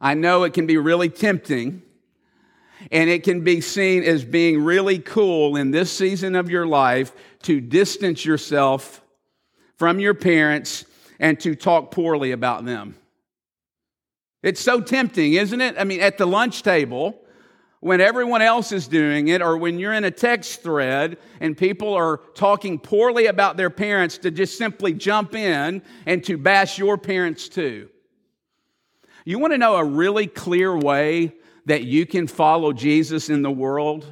I 0.00 0.14
know 0.14 0.44
it 0.44 0.52
can 0.52 0.66
be 0.66 0.76
really 0.76 1.08
tempting 1.08 1.82
and 2.90 3.08
it 3.08 3.22
can 3.22 3.44
be 3.44 3.60
seen 3.60 4.02
as 4.02 4.24
being 4.24 4.62
really 4.62 4.98
cool 4.98 5.56
in 5.56 5.70
this 5.70 5.90
season 5.90 6.34
of 6.34 6.50
your 6.50 6.66
life 6.66 7.12
to 7.42 7.60
distance 7.60 8.24
yourself 8.24 9.02
from 9.76 10.00
your 10.00 10.14
parents 10.14 10.84
and 11.18 11.38
to 11.40 11.54
talk 11.54 11.90
poorly 11.90 12.32
about 12.32 12.64
them. 12.64 12.96
It's 14.42 14.60
so 14.60 14.80
tempting, 14.80 15.34
isn't 15.34 15.60
it? 15.60 15.76
I 15.78 15.84
mean, 15.84 16.00
at 16.00 16.18
the 16.18 16.26
lunch 16.26 16.62
table, 16.62 17.18
when 17.80 18.00
everyone 18.00 18.42
else 18.42 18.70
is 18.72 18.86
doing 18.86 19.28
it, 19.28 19.42
or 19.42 19.56
when 19.56 19.78
you're 19.78 19.92
in 19.92 20.04
a 20.04 20.10
text 20.10 20.62
thread 20.62 21.18
and 21.40 21.56
people 21.56 21.94
are 21.94 22.18
talking 22.34 22.78
poorly 22.78 23.26
about 23.26 23.56
their 23.56 23.70
parents, 23.70 24.18
to 24.18 24.30
just 24.30 24.56
simply 24.56 24.92
jump 24.92 25.34
in 25.34 25.82
and 26.06 26.22
to 26.24 26.36
bash 26.36 26.78
your 26.78 26.96
parents 26.96 27.48
too. 27.48 27.88
You 29.24 29.38
want 29.38 29.52
to 29.52 29.58
know 29.58 29.76
a 29.76 29.84
really 29.84 30.26
clear 30.26 30.76
way 30.76 31.34
that 31.66 31.84
you 31.84 32.06
can 32.06 32.26
follow 32.26 32.72
Jesus 32.72 33.28
in 33.28 33.42
the 33.42 33.50
world? 33.50 34.06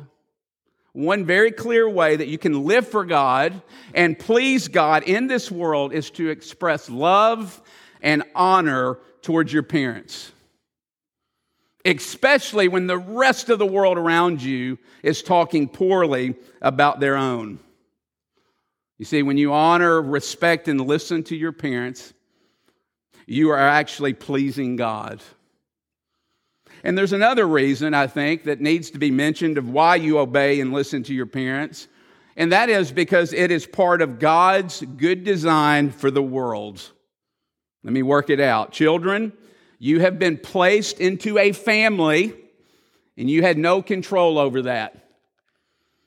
One 0.92 1.24
very 1.24 1.52
clear 1.52 1.88
way 1.88 2.16
that 2.16 2.28
you 2.28 2.38
can 2.38 2.64
live 2.64 2.86
for 2.86 3.04
God 3.04 3.62
and 3.94 4.18
please 4.18 4.68
God 4.68 5.04
in 5.04 5.28
this 5.28 5.50
world 5.50 5.92
is 5.92 6.10
to 6.12 6.30
express 6.30 6.90
love 6.90 7.62
and 8.02 8.24
honor 8.34 8.98
towards 9.22 9.52
your 9.52 9.62
parents. 9.62 10.32
Especially 11.84 12.68
when 12.68 12.86
the 12.86 12.98
rest 12.98 13.48
of 13.48 13.58
the 13.58 13.66
world 13.66 13.98
around 13.98 14.42
you 14.42 14.78
is 15.02 15.22
talking 15.22 15.68
poorly 15.68 16.34
about 16.60 17.00
their 17.00 17.16
own. 17.16 17.58
You 18.98 19.06
see, 19.06 19.22
when 19.22 19.38
you 19.38 19.54
honor, 19.54 20.02
respect, 20.02 20.68
and 20.68 20.78
listen 20.78 21.22
to 21.24 21.36
your 21.36 21.52
parents, 21.52 22.12
you 23.26 23.50
are 23.50 23.58
actually 23.58 24.12
pleasing 24.12 24.76
God. 24.76 25.22
And 26.82 26.96
there's 26.96 27.12
another 27.12 27.46
reason, 27.46 27.94
I 27.94 28.06
think, 28.06 28.44
that 28.44 28.60
needs 28.60 28.90
to 28.92 28.98
be 28.98 29.10
mentioned 29.10 29.58
of 29.58 29.68
why 29.68 29.96
you 29.96 30.18
obey 30.18 30.60
and 30.60 30.72
listen 30.72 31.02
to 31.04 31.14
your 31.14 31.26
parents. 31.26 31.88
And 32.36 32.52
that 32.52 32.68
is 32.70 32.90
because 32.90 33.32
it 33.32 33.50
is 33.50 33.66
part 33.66 34.00
of 34.00 34.18
God's 34.18 34.80
good 34.80 35.24
design 35.24 35.90
for 35.90 36.10
the 36.10 36.22
world. 36.22 36.82
Let 37.82 37.92
me 37.92 38.02
work 38.02 38.30
it 38.30 38.40
out. 38.40 38.72
Children, 38.72 39.32
you 39.78 40.00
have 40.00 40.18
been 40.18 40.38
placed 40.38 41.00
into 41.00 41.38
a 41.38 41.52
family 41.52 42.34
and 43.16 43.28
you 43.28 43.42
had 43.42 43.58
no 43.58 43.82
control 43.82 44.38
over 44.38 44.62
that. 44.62 44.96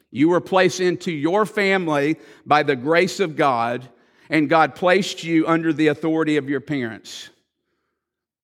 You 0.10 0.30
were 0.30 0.42
placed 0.42 0.80
into 0.80 1.12
your 1.12 1.46
family 1.46 2.18
by 2.46 2.63
the 2.63 2.75
grace 2.75 3.20
of 3.20 3.36
God, 3.36 3.89
and 4.30 4.48
God 4.48 4.75
placed 4.75 5.24
you 5.24 5.48
under 5.48 5.74
the 5.74 5.88
authority 5.88 6.38
of 6.38 6.50
your 6.50 6.62
parents. 6.62 7.30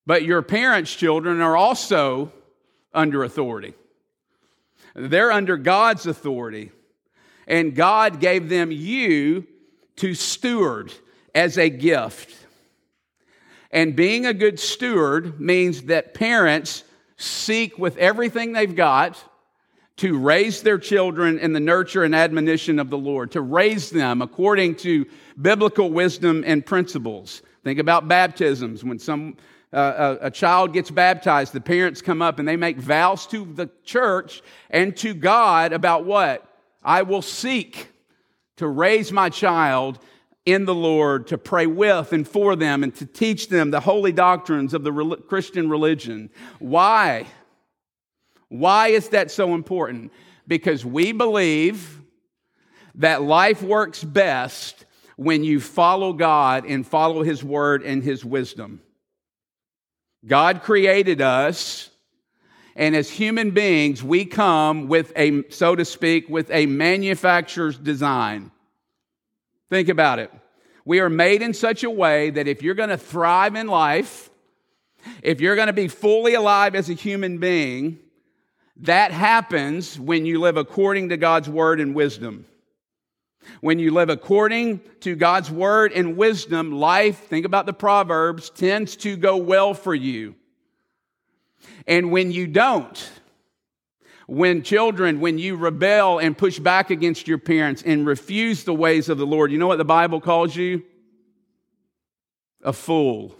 But 0.10 0.24
your 0.24 0.42
parents' 0.42 0.96
children 0.96 1.40
are 1.40 1.56
also 1.56 2.32
under 2.96 3.24
authority. 3.24 3.76
They're 4.96 5.32
under 5.32 5.56
God's 5.56 6.08
authority. 6.08 6.72
And 7.46 7.76
God 7.76 8.20
gave 8.20 8.50
them 8.50 8.72
you 8.72 9.46
to 9.98 10.16
steward 10.16 10.92
as 11.36 11.60
a 11.60 11.70
gift. 11.70 12.36
And 13.70 13.96
being 13.96 14.26
a 14.26 14.34
good 14.34 14.60
steward 14.60 15.40
means 15.40 15.84
that 15.84 16.16
parents 16.16 16.84
seek 17.18 17.78
with 17.78 17.96
everything 17.98 18.54
they've 18.54 18.76
got 18.76 19.24
to 19.98 20.18
raise 20.18 20.64
their 20.64 20.80
children 20.80 21.38
in 21.38 21.54
the 21.54 21.60
nurture 21.60 22.04
and 22.04 22.16
admonition 22.16 22.80
of 22.80 22.90
the 22.90 22.98
Lord, 22.98 23.34
to 23.34 23.42
raise 23.42 23.92
them 23.92 24.24
according 24.24 24.78
to 24.78 25.06
biblical 25.40 25.92
wisdom 25.92 26.44
and 26.48 26.66
principles. 26.66 27.44
Think 27.64 27.78
about 27.78 28.08
baptisms. 28.08 28.84
When 28.84 28.98
some 28.98 29.38
uh, 29.72 30.18
a, 30.22 30.28
a 30.28 30.32
child 30.32 30.74
gets 30.74 30.90
baptized, 30.90 31.54
the 31.54 31.62
parents 31.62 32.02
come 32.02 32.22
up 32.22 32.40
and 32.40 32.48
they 32.48 32.56
make 32.56 32.78
vows 32.78 33.28
to 33.28 33.46
the 33.46 33.70
church 33.84 34.42
and 34.70 34.96
to 34.98 35.14
God 35.14 35.74
about 35.74 36.06
what? 36.06 36.46
I 36.84 37.04
will 37.04 37.22
seek 37.22 37.92
to 38.58 38.68
raise 38.68 39.12
my 39.12 39.30
child 39.30 40.00
in 40.46 40.66
the 40.66 40.74
Lord, 40.74 41.28
to 41.28 41.38
pray 41.38 41.68
with 41.68 42.12
and 42.12 42.28
for 42.28 42.56
them, 42.56 42.84
and 42.84 42.96
to 42.96 43.06
teach 43.06 43.50
them 43.50 43.70
the 43.70 43.80
holy 43.80 44.12
doctrines 44.12 44.74
of 44.74 44.84
the 44.84 45.18
Christian 45.28 45.70
religion. 45.70 46.32
Why? 46.58 47.28
Why 48.48 48.88
is 48.88 49.10
that 49.10 49.30
so 49.30 49.54
important? 49.54 50.12
Because 50.48 50.84
we 50.84 51.12
believe 51.12 52.02
that 52.96 53.22
life 53.22 53.62
works 53.62 54.04
best 54.04 54.86
when 55.16 55.44
you 55.44 55.60
follow 55.60 56.14
God 56.14 56.66
and 56.66 56.88
follow 56.88 57.22
His 57.22 57.44
word 57.44 57.84
and 57.84 58.02
His 58.02 58.26
wisdom. 58.26 58.82
God 60.26 60.64
created 60.64 61.22
us, 61.22 61.90
and 62.76 62.96
as 62.96 63.10
human 63.10 63.52
beings, 63.52 64.04
we 64.04 64.26
come 64.26 64.88
with 64.88 65.14
a, 65.16 65.50
so 65.50 65.76
to 65.76 65.86
speak, 65.86 66.30
with 66.30 66.50
a 66.52 66.66
manufacturer's 66.66 67.78
design. 67.78 68.52
Think 69.70 69.90
about 69.90 70.20
it. 70.20 70.32
We 70.86 71.00
are 71.00 71.10
made 71.10 71.42
in 71.42 71.54
such 71.54 71.84
a 71.84 71.90
way 71.90 72.32
that 72.32 72.48
if 72.48 72.64
you're 72.64 72.76
going 72.76 72.90
to 72.90 72.98
thrive 72.98 73.56
in 73.56 73.68
life, 73.68 74.30
if 75.22 75.40
you're 75.40 75.56
going 75.56 75.68
to 75.68 75.74
be 75.74 75.88
fully 75.88 76.34
alive 76.34 76.76
as 76.76 76.90
a 76.90 76.94
human 76.94 77.38
being, 77.38 78.00
that 78.78 79.12
happens 79.12 80.00
when 80.00 80.26
you 80.26 80.40
live 80.40 80.58
according 80.58 81.10
to 81.10 81.18
God's 81.18 81.50
word 81.50 81.80
and 81.80 81.94
wisdom. 81.94 82.46
When 83.62 83.80
you 83.80 83.92
live 83.92 84.10
according 84.10 84.82
to 85.02 85.16
God's 85.16 85.52
word 85.52 85.92
and 85.94 86.18
wisdom, 86.18 86.72
life, 86.72 87.28
think 87.28 87.46
about 87.46 87.66
the 87.66 87.74
Proverbs, 87.74 88.50
tends 88.50 88.96
to 88.98 89.18
go 89.18 89.38
well 89.38 89.74
for 89.74 89.94
you. 89.94 90.36
And 91.88 92.12
when 92.12 92.32
you 92.32 92.48
don't, 92.48 93.12
when 94.28 94.64
children, 94.64 95.20
when 95.20 95.38
you 95.38 95.56
rebel 95.56 96.20
and 96.20 96.38
push 96.38 96.60
back 96.60 96.90
against 96.90 97.28
your 97.28 97.38
parents 97.38 97.82
and 97.86 98.06
refuse 98.06 98.64
the 98.64 98.74
ways 98.74 99.10
of 99.10 99.18
the 99.18 99.26
Lord, 99.26 99.52
you 99.52 99.58
know 99.58 99.68
what 99.68 99.78
the 99.78 99.86
Bible 99.86 100.22
calls 100.22 100.56
you? 100.56 100.84
A 102.64 102.74
fool. 102.74 103.36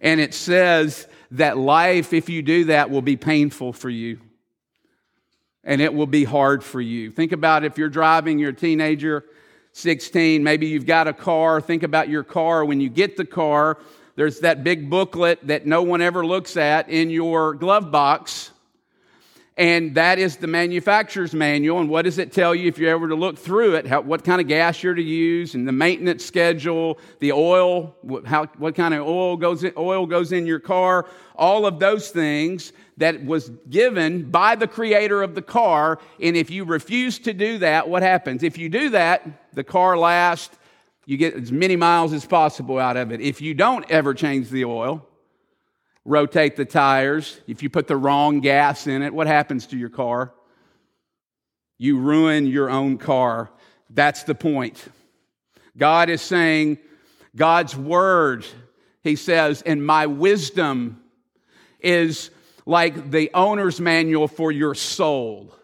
And 0.00 0.20
it 0.20 0.34
says 0.34 1.08
that 1.32 1.56
life, 1.56 2.12
if 2.12 2.28
you 2.28 2.42
do 2.42 2.64
that, 2.66 2.90
will 2.90 3.02
be 3.02 3.16
painful 3.16 3.72
for 3.72 3.90
you 3.90 4.20
and 5.68 5.82
it 5.82 5.92
will 5.92 6.06
be 6.06 6.24
hard 6.24 6.64
for 6.64 6.80
you. 6.80 7.10
Think 7.10 7.32
about 7.32 7.62
if 7.62 7.76
you're 7.76 7.90
driving, 7.90 8.38
you're 8.38 8.50
a 8.50 8.54
teenager, 8.54 9.22
16, 9.72 10.42
maybe 10.42 10.66
you've 10.66 10.86
got 10.86 11.06
a 11.06 11.12
car. 11.12 11.60
Think 11.60 11.82
about 11.82 12.08
your 12.08 12.24
car. 12.24 12.64
When 12.64 12.80
you 12.80 12.88
get 12.88 13.18
the 13.18 13.26
car, 13.26 13.76
there's 14.16 14.40
that 14.40 14.64
big 14.64 14.88
booklet 14.88 15.46
that 15.46 15.66
no 15.66 15.82
one 15.82 16.00
ever 16.00 16.24
looks 16.24 16.56
at 16.56 16.88
in 16.88 17.10
your 17.10 17.52
glove 17.52 17.90
box. 17.90 18.50
And 19.58 19.96
that 19.96 20.20
is 20.20 20.36
the 20.36 20.46
manufacturer's 20.46 21.34
manual. 21.34 21.80
And 21.80 21.90
what 21.90 22.02
does 22.02 22.18
it 22.18 22.32
tell 22.32 22.54
you 22.54 22.68
if 22.68 22.78
you're 22.78 22.92
ever 22.92 23.08
to 23.08 23.16
look 23.16 23.36
through 23.36 23.74
it? 23.74 23.88
How, 23.88 24.00
what 24.00 24.22
kind 24.22 24.40
of 24.40 24.46
gas 24.46 24.84
you're 24.84 24.94
to 24.94 25.02
use, 25.02 25.56
and 25.56 25.66
the 25.66 25.72
maintenance 25.72 26.24
schedule, 26.24 26.96
the 27.18 27.32
oil, 27.32 27.96
how, 28.24 28.46
what 28.58 28.76
kind 28.76 28.94
of 28.94 29.04
oil 29.04 29.36
goes 29.36 29.64
in, 29.64 29.72
oil 29.76 30.06
goes 30.06 30.30
in 30.30 30.46
your 30.46 30.60
car, 30.60 31.06
all 31.34 31.66
of 31.66 31.80
those 31.80 32.10
things 32.10 32.72
that 32.98 33.24
was 33.24 33.50
given 33.68 34.30
by 34.30 34.54
the 34.54 34.68
creator 34.68 35.24
of 35.24 35.34
the 35.34 35.42
car. 35.42 35.98
And 36.22 36.36
if 36.36 36.50
you 36.50 36.64
refuse 36.64 37.18
to 37.20 37.32
do 37.32 37.58
that, 37.58 37.88
what 37.88 38.04
happens? 38.04 38.44
If 38.44 38.58
you 38.58 38.68
do 38.68 38.90
that, 38.90 39.52
the 39.54 39.64
car 39.64 39.98
lasts, 39.98 40.56
you 41.04 41.16
get 41.16 41.34
as 41.34 41.50
many 41.50 41.74
miles 41.74 42.12
as 42.12 42.24
possible 42.24 42.78
out 42.78 42.96
of 42.96 43.10
it. 43.10 43.20
If 43.20 43.40
you 43.40 43.54
don't 43.54 43.90
ever 43.90 44.14
change 44.14 44.50
the 44.50 44.66
oil, 44.66 45.07
rotate 46.04 46.56
the 46.56 46.64
tires, 46.64 47.40
if 47.46 47.62
you 47.62 47.70
put 47.70 47.86
the 47.86 47.96
wrong 47.96 48.40
gas 48.40 48.86
in 48.86 49.02
it, 49.02 49.12
what 49.12 49.26
happens 49.26 49.66
to 49.66 49.76
your 49.76 49.90
car? 49.90 50.32
You 51.78 51.98
ruin 51.98 52.46
your 52.46 52.70
own 52.70 52.98
car. 52.98 53.50
That's 53.90 54.24
the 54.24 54.34
point. 54.34 54.84
God 55.76 56.10
is 56.10 56.20
saying, 56.22 56.78
God's 57.36 57.76
word, 57.76 58.44
he 59.02 59.16
says, 59.16 59.62
and 59.62 59.84
my 59.84 60.06
wisdom 60.06 61.02
is 61.80 62.30
like 62.66 63.10
the 63.10 63.30
owner's 63.32 63.80
manual 63.80 64.28
for 64.28 64.50
your 64.50 64.74
soul. 64.74 65.54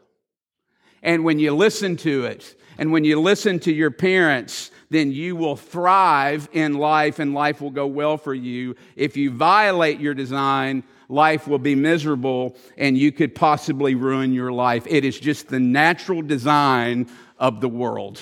And 1.03 1.25
when 1.25 1.39
you 1.39 1.55
listen 1.55 1.97
to 1.99 2.25
it, 2.27 2.59
and 2.79 2.93
when 2.93 3.05
you 3.05 3.21
listen 3.21 3.59
to 3.61 3.73
your 3.73 3.91
parents, 3.91 4.71
then 4.95 5.13
you 5.13 5.35
will 5.35 5.57
thrive 5.57 6.49
in 6.53 6.75
life 6.75 7.19
and 7.19 7.35
life 7.35 7.61
will 7.61 7.71
go 7.71 7.87
well 7.87 8.17
for 8.17 8.35
you. 8.35 8.77
If 8.97 9.17
you 9.17 9.31
violate 9.31 9.99
your 9.99 10.15
design, 10.15 10.85
life 11.09 11.49
will 11.49 11.59
be 11.59 11.75
miserable 11.75 12.57
and 12.77 12.97
you 12.97 13.11
could 13.11 13.35
possibly 13.35 13.95
ruin 13.95 14.33
your 14.33 14.53
life. 14.53 14.87
It 14.87 15.05
is 15.05 15.19
just 15.19 15.49
the 15.49 15.61
natural 15.61 16.23
design 16.23 17.09
of 17.39 17.61
the 17.61 17.69
world. 17.69 18.21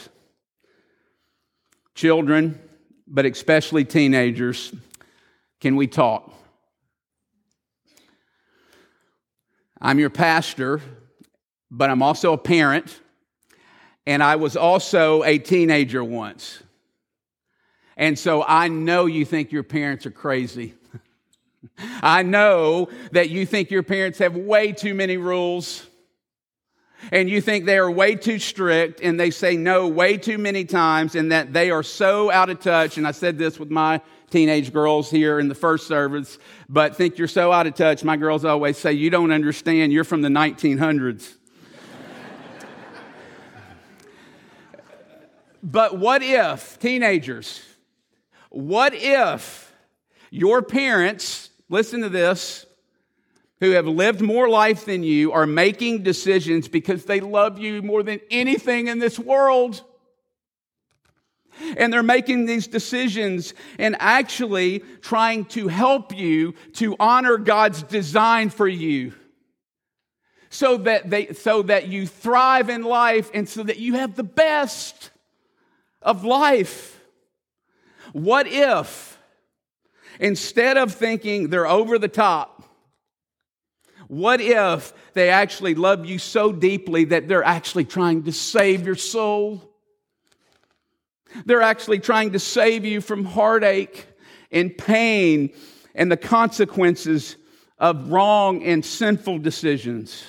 Children, 1.95 2.59
but 3.07 3.26
especially 3.26 3.85
teenagers, 3.85 4.73
can 5.61 5.76
we 5.76 5.87
talk? 5.87 6.33
I'm 9.81 9.99
your 9.99 10.11
pastor, 10.11 10.81
but 11.71 11.91
I'm 11.91 12.02
also 12.02 12.33
a 12.33 12.38
parent 12.38 13.00
and 14.06 14.23
I 14.23 14.37
was 14.37 14.56
also 14.56 15.23
a 15.23 15.38
teenager 15.38 16.02
once. 16.02 16.62
And 17.97 18.18
so 18.18 18.42
I 18.42 18.68
know 18.68 19.06
you 19.06 19.25
think 19.25 19.52
your 19.52 19.62
parents 19.62 20.06
are 20.06 20.11
crazy. 20.11 20.75
I 22.02 22.23
know 22.23 22.88
that 23.12 23.30
you 23.30 23.47
think 23.47 23.71
your 23.71 23.82
parents 23.82 24.18
have 24.18 24.37
way 24.37 24.73
too 24.73 24.94
many 24.94 25.16
rules 25.16 25.87
and 27.11 27.28
you 27.28 27.40
think 27.40 27.64
they 27.64 27.78
are 27.78 27.90
way 27.90 28.14
too 28.14 28.38
strict 28.38 29.00
and 29.00 29.18
they 29.18 29.30
say 29.30 29.56
no 29.56 29.88
way 29.88 30.16
too 30.16 30.38
many 30.38 30.64
times 30.64 31.14
and 31.14 31.32
that 31.32 31.52
they 31.52 31.71
are 31.71 31.82
so 31.82 32.30
out 32.30 32.50
of 32.50 32.61
touch. 32.61 32.97
And 32.97 33.06
I 33.06 33.11
said 33.11 33.38
this 33.38 33.59
with 33.59 33.71
my 33.71 34.00
teenage 34.30 34.73
girls 34.73 35.11
here 35.11 35.40
in 35.40 35.49
the 35.49 35.54
first 35.54 35.87
service, 35.87 36.38
but 36.68 36.97
think 36.97 37.18
you're 37.18 37.28
so 37.28 37.50
out 37.52 37.66
of 37.66 37.75
touch. 37.75 38.04
My 38.04 38.16
girls 38.16 38.44
always 38.44 38.78
say, 38.78 38.92
You 38.92 39.11
don't 39.11 39.32
understand, 39.32 39.92
you're 39.92 40.04
from 40.04 40.23
the 40.23 40.28
1900s. 40.28 41.37
But 45.62 45.97
what 45.97 46.23
if, 46.23 46.78
teenagers, 46.78 47.62
what 48.50 48.95
if 48.95 49.73
your 50.31 50.61
parents, 50.61 51.50
listen 51.69 52.00
to 52.00 52.09
this, 52.09 52.66
who 53.61 53.71
have 53.71 53.87
lived 53.87 54.21
more 54.21 54.49
life 54.49 54.87
than 54.87 55.04
you 55.04 55.31
are 55.31 55.47
making 55.47 56.02
decisions 56.02 56.66
because 56.66 57.04
they 57.04 57.21
love 57.21 57.61
you 57.61 57.81
more 57.81 58.02
than 58.02 58.21
anything 58.28 58.88
in 58.88 58.99
this 58.99 59.21
world? 59.21 59.85
And 61.76 61.92
they're 61.92 62.02
making 62.02 62.47
these 62.47 62.66
decisions 62.66 63.54
and 63.78 63.95
actually 64.00 64.81
trying 65.00 65.45
to 65.47 65.69
help 65.69 66.16
you 66.16 66.54
to 66.75 66.97
honor 66.99 67.37
God's 67.37 67.85
design 67.85 68.50
for 68.50 68.66
you 68.66 69.12
so 70.50 70.76
that 70.78 71.09
they 71.09 71.33
so 71.33 71.62
that 71.62 71.87
you 71.88 72.07
thrive 72.07 72.69
in 72.69 72.83
life 72.83 73.31
and 73.33 73.49
so 73.49 73.62
that 73.62 73.78
you 73.78 73.95
have 73.95 74.16
the 74.16 74.25
best 74.25 75.12
of 76.02 76.25
life. 76.25 77.00
What 78.12 78.47
if, 78.47 79.18
instead 80.21 80.76
of 80.76 80.92
thinking 80.92 81.49
they're 81.49 81.66
over 81.66 81.99
the 81.99 82.09
top, 82.09 82.64
what 84.08 84.41
if 84.41 84.93
they 85.15 85.30
actually 85.30 85.75
love 85.75 86.04
you 86.04 86.19
so 86.19 86.52
deeply 86.52 87.04
that 87.06 87.28
they're 87.28 87.45
actually 87.45 87.86
trying 87.86 88.25
to 88.25 88.32
save 88.32 88.84
your 88.84 88.97
soul? 88.97 89.71
They're 91.47 91.62
actually 91.62 92.00
trying 92.00 92.32
to 92.32 92.38
save 92.38 92.84
you 92.84 93.00
from 93.00 93.25
heartache 93.25 94.06
and 94.50 94.76
pain 94.76 95.54
and 95.95 96.12
the 96.12 96.17
consequences 96.17 97.36
of 97.78 98.10
wrong 98.10 98.62
and 98.62 98.84
sinful 98.84 99.38
decisions. 99.38 100.23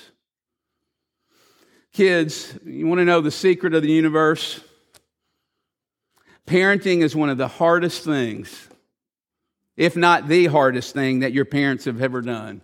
Kids, 1.91 2.57
you 2.65 2.88
want 2.88 2.99
to 2.99 3.05
know 3.05 3.21
the 3.21 3.31
secret 3.31 3.73
of 3.73 3.83
the 3.83 3.91
universe? 3.91 4.62
Parenting 6.47 7.01
is 7.01 7.15
one 7.15 7.29
of 7.29 7.38
the 7.38 7.47
hardest 7.47 8.03
things, 8.03 8.67
if 9.77 9.95
not 9.95 10.27
the 10.27 10.47
hardest 10.47 10.93
thing 10.93 11.19
that 11.19 11.34
your 11.34 11.45
parents 11.45 11.86
have 11.86 12.01
ever 12.01 12.21
done. 12.21 12.62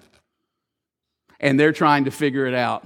And 1.40 1.60
they're 1.60 1.72
trying 1.72 2.06
to 2.06 2.12
figure 2.12 2.46
it 2.46 2.54
out. 2.54 2.86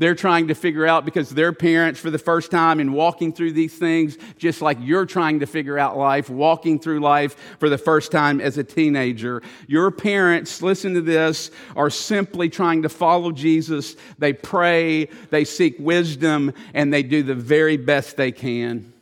They're 0.00 0.14
trying 0.14 0.46
to 0.46 0.54
figure 0.54 0.86
out 0.86 1.04
because 1.04 1.28
they're 1.28 1.52
parents 1.52 1.98
for 1.98 2.08
the 2.08 2.18
first 2.18 2.52
time 2.52 2.78
in 2.78 2.92
walking 2.92 3.32
through 3.32 3.52
these 3.52 3.76
things, 3.76 4.16
just 4.38 4.62
like 4.62 4.78
you're 4.80 5.06
trying 5.06 5.40
to 5.40 5.46
figure 5.46 5.76
out 5.76 5.98
life, 5.98 6.30
walking 6.30 6.78
through 6.78 7.00
life 7.00 7.34
for 7.58 7.68
the 7.68 7.76
first 7.76 8.12
time 8.12 8.40
as 8.40 8.56
a 8.58 8.62
teenager. 8.62 9.42
Your 9.66 9.90
parents, 9.90 10.62
listen 10.62 10.94
to 10.94 11.00
this, 11.00 11.50
are 11.74 11.90
simply 11.90 12.48
trying 12.48 12.82
to 12.82 12.88
follow 12.88 13.32
Jesus. 13.32 13.96
They 14.18 14.32
pray, 14.32 15.06
they 15.30 15.44
seek 15.44 15.74
wisdom, 15.80 16.54
and 16.74 16.94
they 16.94 17.02
do 17.02 17.24
the 17.24 17.34
very 17.34 17.76
best 17.76 18.16
they 18.16 18.30
can. 18.30 18.92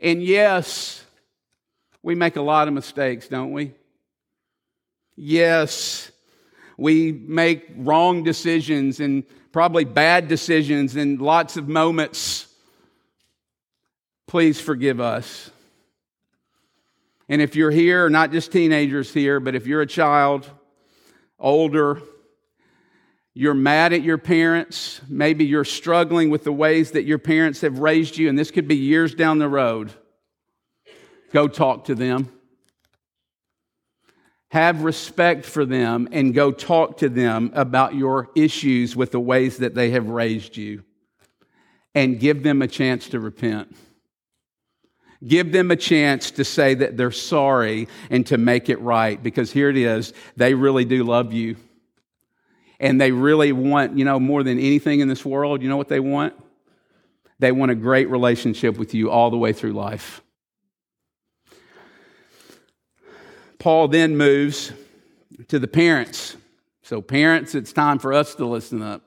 And 0.00 0.22
yes, 0.22 1.04
we 2.02 2.14
make 2.14 2.36
a 2.36 2.42
lot 2.42 2.68
of 2.68 2.74
mistakes, 2.74 3.28
don't 3.28 3.52
we? 3.52 3.72
Yes, 5.16 6.10
we 6.76 7.12
make 7.12 7.66
wrong 7.76 8.22
decisions 8.22 9.00
and 9.00 9.24
probably 9.52 9.84
bad 9.84 10.28
decisions 10.28 10.96
in 10.96 11.18
lots 11.18 11.56
of 11.56 11.68
moments. 11.68 12.46
Please 14.26 14.60
forgive 14.60 15.00
us. 15.00 15.50
And 17.28 17.42
if 17.42 17.56
you're 17.56 17.70
here, 17.70 18.08
not 18.08 18.30
just 18.30 18.52
teenagers 18.52 19.12
here, 19.12 19.40
but 19.40 19.54
if 19.54 19.66
you're 19.66 19.80
a 19.80 19.86
child, 19.86 20.48
older, 21.38 22.00
you're 23.38 23.52
mad 23.52 23.92
at 23.92 24.00
your 24.00 24.16
parents. 24.16 25.02
Maybe 25.10 25.44
you're 25.44 25.62
struggling 25.62 26.30
with 26.30 26.44
the 26.44 26.52
ways 26.52 26.92
that 26.92 27.04
your 27.04 27.18
parents 27.18 27.60
have 27.60 27.80
raised 27.80 28.16
you, 28.16 28.30
and 28.30 28.38
this 28.38 28.50
could 28.50 28.66
be 28.66 28.76
years 28.76 29.14
down 29.14 29.38
the 29.38 29.48
road. 29.48 29.92
Go 31.34 31.46
talk 31.46 31.84
to 31.84 31.94
them. 31.94 32.32
Have 34.52 34.84
respect 34.84 35.44
for 35.44 35.66
them 35.66 36.08
and 36.12 36.32
go 36.32 36.50
talk 36.50 36.96
to 36.98 37.10
them 37.10 37.50
about 37.52 37.94
your 37.94 38.30
issues 38.34 38.96
with 38.96 39.10
the 39.10 39.20
ways 39.20 39.58
that 39.58 39.74
they 39.74 39.90
have 39.90 40.08
raised 40.08 40.56
you. 40.56 40.82
And 41.94 42.18
give 42.18 42.42
them 42.42 42.62
a 42.62 42.66
chance 42.66 43.10
to 43.10 43.20
repent. 43.20 43.76
Give 45.22 45.52
them 45.52 45.70
a 45.70 45.76
chance 45.76 46.30
to 46.32 46.44
say 46.44 46.72
that 46.72 46.96
they're 46.96 47.10
sorry 47.10 47.88
and 48.08 48.26
to 48.28 48.38
make 48.38 48.70
it 48.70 48.80
right 48.80 49.22
because 49.22 49.52
here 49.52 49.68
it 49.68 49.76
is. 49.76 50.14
They 50.36 50.54
really 50.54 50.86
do 50.86 51.04
love 51.04 51.34
you 51.34 51.56
and 52.78 53.00
they 53.00 53.12
really 53.12 53.52
want, 53.52 53.96
you 53.96 54.04
know, 54.04 54.20
more 54.20 54.42
than 54.42 54.58
anything 54.58 55.00
in 55.00 55.08
this 55.08 55.24
world, 55.24 55.62
you 55.62 55.68
know 55.68 55.76
what 55.76 55.88
they 55.88 56.00
want? 56.00 56.34
They 57.38 57.52
want 57.52 57.70
a 57.70 57.74
great 57.74 58.08
relationship 58.08 58.78
with 58.78 58.94
you 58.94 59.10
all 59.10 59.30
the 59.30 59.36
way 59.36 59.52
through 59.52 59.72
life. 59.72 60.22
Paul 63.58 63.88
then 63.88 64.16
moves 64.16 64.72
to 65.48 65.58
the 65.58 65.68
parents. 65.68 66.36
So, 66.82 67.02
parents, 67.02 67.54
it's 67.54 67.72
time 67.72 67.98
for 67.98 68.12
us 68.12 68.34
to 68.36 68.46
listen 68.46 68.82
up. 68.82 69.02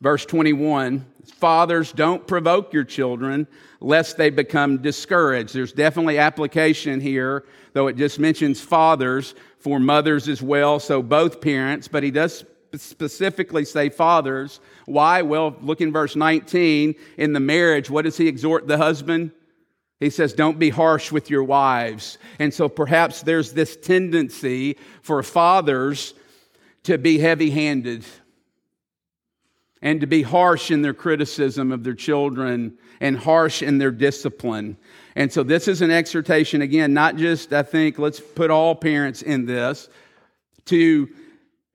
Verse 0.00 0.24
21 0.26 1.04
Fathers, 1.38 1.92
don't 1.92 2.26
provoke 2.26 2.72
your 2.72 2.84
children 2.84 3.46
lest 3.80 4.16
they 4.16 4.30
become 4.30 4.78
discouraged. 4.78 5.54
There's 5.54 5.72
definitely 5.72 6.18
application 6.18 7.00
here, 7.00 7.44
though 7.78 7.86
it 7.86 7.94
just 7.94 8.18
mentions 8.18 8.60
fathers 8.60 9.36
for 9.60 9.78
mothers 9.78 10.28
as 10.28 10.42
well, 10.42 10.80
so 10.80 11.00
both 11.00 11.40
parents, 11.40 11.86
but 11.86 12.02
he 12.02 12.10
does 12.10 12.44
specifically 12.74 13.64
say 13.64 13.88
fathers. 13.88 14.58
Why? 14.86 15.22
Well, 15.22 15.54
look 15.60 15.80
in 15.80 15.92
verse 15.92 16.16
19. 16.16 16.96
In 17.18 17.32
the 17.34 17.38
marriage, 17.38 17.88
what 17.88 18.04
does 18.04 18.16
he 18.16 18.26
exhort 18.26 18.66
the 18.66 18.78
husband? 18.78 19.30
He 20.00 20.10
says, 20.10 20.32
Don't 20.32 20.58
be 20.58 20.70
harsh 20.70 21.12
with 21.12 21.30
your 21.30 21.44
wives. 21.44 22.18
And 22.40 22.52
so 22.52 22.68
perhaps 22.68 23.22
there's 23.22 23.52
this 23.52 23.76
tendency 23.76 24.76
for 25.02 25.22
fathers 25.22 26.14
to 26.82 26.98
be 26.98 27.18
heavy 27.18 27.50
handed 27.50 28.04
and 29.80 30.00
to 30.00 30.08
be 30.08 30.22
harsh 30.22 30.72
in 30.72 30.82
their 30.82 30.94
criticism 30.94 31.70
of 31.70 31.84
their 31.84 31.94
children 31.94 32.76
and 33.00 33.16
harsh 33.16 33.62
in 33.62 33.78
their 33.78 33.90
discipline. 33.90 34.76
And 35.16 35.32
so 35.32 35.42
this 35.42 35.68
is 35.68 35.82
an 35.82 35.90
exhortation, 35.90 36.62
again, 36.62 36.92
not 36.92 37.16
just, 37.16 37.52
I 37.52 37.62
think, 37.62 37.98
let's 37.98 38.20
put 38.20 38.50
all 38.50 38.74
parents 38.74 39.22
in 39.22 39.46
this, 39.46 39.88
to 40.66 41.08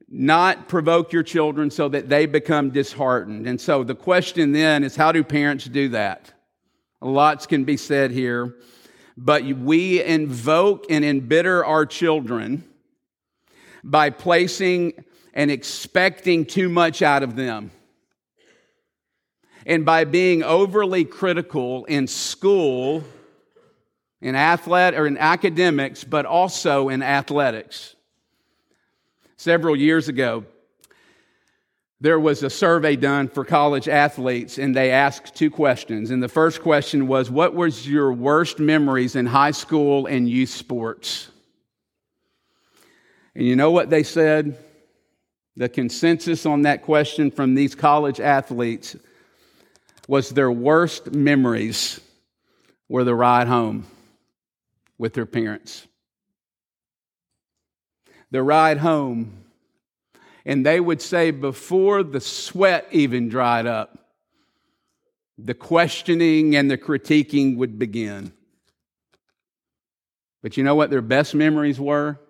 not 0.08 0.68
provoke 0.68 1.12
your 1.12 1.22
children 1.22 1.70
so 1.70 1.88
that 1.88 2.08
they 2.08 2.26
become 2.26 2.70
disheartened. 2.70 3.46
And 3.46 3.60
so 3.60 3.82
the 3.82 3.94
question 3.94 4.52
then 4.52 4.84
is 4.84 4.96
how 4.96 5.12
do 5.12 5.24
parents 5.24 5.64
do 5.64 5.88
that? 5.90 6.32
Lots 7.00 7.46
can 7.46 7.64
be 7.64 7.76
said 7.76 8.10
here, 8.10 8.54
but 9.16 9.44
we 9.44 10.02
invoke 10.02 10.86
and 10.88 11.04
embitter 11.04 11.64
our 11.64 11.84
children 11.84 12.64
by 13.82 14.10
placing 14.10 15.04
and 15.34 15.50
expecting 15.50 16.46
too 16.46 16.68
much 16.68 17.02
out 17.02 17.22
of 17.22 17.36
them 17.36 17.70
and 19.66 19.84
by 19.84 20.04
being 20.04 20.42
overly 20.42 21.04
critical 21.04 21.84
in 21.86 22.06
school, 22.06 23.04
in 24.20 24.34
athlete 24.34 24.94
or 24.94 25.06
in 25.06 25.16
academics, 25.18 26.04
but 26.04 26.26
also 26.26 26.88
in 26.88 27.02
athletics. 27.02 27.94
Several 29.36 29.76
years 29.76 30.08
ago, 30.08 30.44
there 32.00 32.20
was 32.20 32.42
a 32.42 32.50
survey 32.50 32.96
done 32.96 33.28
for 33.28 33.44
college 33.44 33.88
athletes, 33.88 34.58
and 34.58 34.76
they 34.76 34.90
asked 34.90 35.34
two 35.34 35.50
questions. 35.50 36.10
And 36.10 36.22
the 36.22 36.28
first 36.28 36.62
question 36.62 37.06
was, 37.06 37.30
What 37.30 37.54
was 37.54 37.88
your 37.88 38.12
worst 38.12 38.58
memories 38.58 39.16
in 39.16 39.26
high 39.26 39.52
school 39.52 40.06
and 40.06 40.28
youth 40.28 40.50
sports? 40.50 41.28
And 43.34 43.46
you 43.46 43.56
know 43.56 43.70
what 43.70 43.90
they 43.90 44.02
said? 44.02 44.58
The 45.56 45.68
consensus 45.68 46.46
on 46.46 46.62
that 46.62 46.82
question 46.82 47.30
from 47.30 47.54
these 47.54 47.74
college 47.74 48.20
athletes 48.20 48.96
was 50.08 50.30
their 50.30 50.50
worst 50.50 51.12
memories 51.12 52.00
were 52.88 53.04
the 53.04 53.14
ride 53.14 53.48
home 53.48 53.86
with 54.98 55.14
their 55.14 55.26
parents. 55.26 55.86
The 58.30 58.42
ride 58.42 58.78
home. 58.78 59.44
And 60.44 60.64
they 60.64 60.78
would 60.78 61.00
say 61.00 61.30
before 61.30 62.02
the 62.02 62.20
sweat 62.20 62.86
even 62.90 63.28
dried 63.28 63.66
up, 63.66 63.98
the 65.38 65.54
questioning 65.54 66.54
and 66.54 66.70
the 66.70 66.78
critiquing 66.78 67.56
would 67.56 67.78
begin. 67.78 68.32
But 70.42 70.56
you 70.56 70.62
know 70.62 70.74
what 70.74 70.90
their 70.90 71.02
best 71.02 71.34
memories 71.34 71.80
were? 71.80 72.20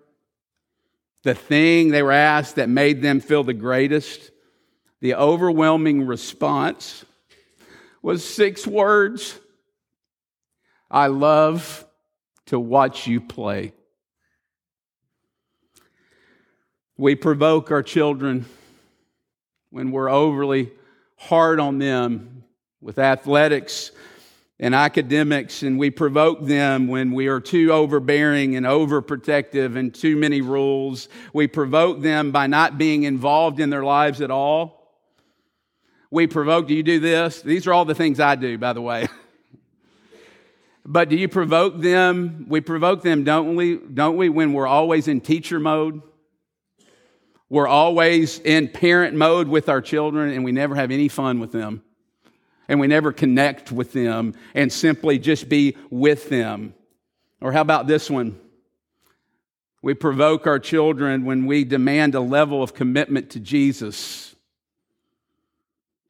The 1.25 1.35
thing 1.35 1.89
they 1.89 2.03
were 2.03 2.13
asked 2.13 2.57
that 2.57 2.69
made 2.69 3.03
them 3.03 3.21
feel 3.21 3.43
the 3.43 3.53
greatest? 3.53 4.31
The 5.01 5.15
overwhelming 5.15 6.07
response 6.07 7.05
was 8.05 8.23
six 8.23 8.67
words 8.67 9.41
I 10.91 11.07
love 11.07 11.87
to 12.47 12.61
watch 12.61 13.07
you 13.07 13.19
play. 13.19 13.73
We 16.99 17.15
provoke 17.15 17.71
our 17.71 17.83
children 17.83 18.45
when 19.71 19.91
we're 19.91 20.11
overly 20.11 20.71
hard 21.17 21.59
on 21.59 21.79
them 21.79 22.45
with 22.83 22.99
athletics 22.99 23.91
and 24.61 24.75
academics, 24.75 25.63
and 25.63 25.79
we 25.79 25.89
provoke 25.89 26.45
them 26.45 26.89
when 26.89 27.11
we 27.11 27.29
are 27.29 27.41
too 27.41 27.73
overbearing 27.73 28.55
and 28.55 28.67
overprotective 28.67 29.77
and 29.77 29.95
too 29.95 30.15
many 30.15 30.43
rules. 30.43 31.09
We 31.33 31.47
provoke 31.47 32.03
them 32.03 32.33
by 32.33 32.49
not 32.49 32.77
being 32.77 33.05
involved 33.05 33.61
in 33.61 33.71
their 33.71 33.83
lives 33.83 34.21
at 34.21 34.31
all 34.31 34.74
we 36.15 36.29
provoke, 36.29 36.69
do 36.69 36.75
you 36.75 36.85
do 36.85 37.01
this? 37.01 37.43
These 37.43 37.67
are 37.67 37.73
all 37.73 37.85
the 37.85 37.95
things 37.95 38.21
I 38.21 38.37
do, 38.37 38.57
by 38.57 38.73
the 38.73 38.81
way. 38.81 39.09
but 40.87 41.09
do 41.09 41.17
you 41.17 41.29
provoke 41.29 41.81
them? 41.81 42.47
We 42.49 42.61
provoke 42.61 43.03
them, 43.03 43.25
don't 43.25 43.57
we? 43.57 43.79
Don't 43.79 44.17
we 44.17 44.29
when 44.29 44.53
we're 44.53 44.69
always 44.69 45.09
in 45.09 45.21
teacher 45.21 45.59
mode? 45.59 46.03
We're 47.51 47.67
always 47.67 48.39
in 48.39 48.69
parent 48.69 49.17
mode 49.17 49.49
with 49.49 49.69
our 49.69 49.81
children 49.81 50.33
and 50.33 50.45
we 50.45 50.53
never 50.53 50.77
have 50.77 50.93
any 50.93 51.09
fun 51.09 51.41
with 51.41 51.51
them. 51.51 51.83
And 52.69 52.79
we 52.79 52.87
never 52.87 53.13
connect 53.13 53.73
with 53.73 53.93
them 53.93 54.35
and 54.55 54.73
simply 54.73 55.19
just 55.19 55.49
be 55.49 55.77
with 55.91 56.29
them. 56.29 56.75
Or 57.41 57.51
how 57.51 57.61
about 57.61 57.89
this 57.89 58.09
one? 58.09 58.39
We 59.83 59.95
provoke 59.95 60.47
our 60.47 60.61
children 60.61 61.25
when 61.25 61.45
we 61.45 61.65
demand 61.65 62.15
a 62.15 62.21
level 62.21 62.63
of 62.63 62.73
commitment 62.73 63.31
to 63.31 63.41
Jesus 63.41 64.34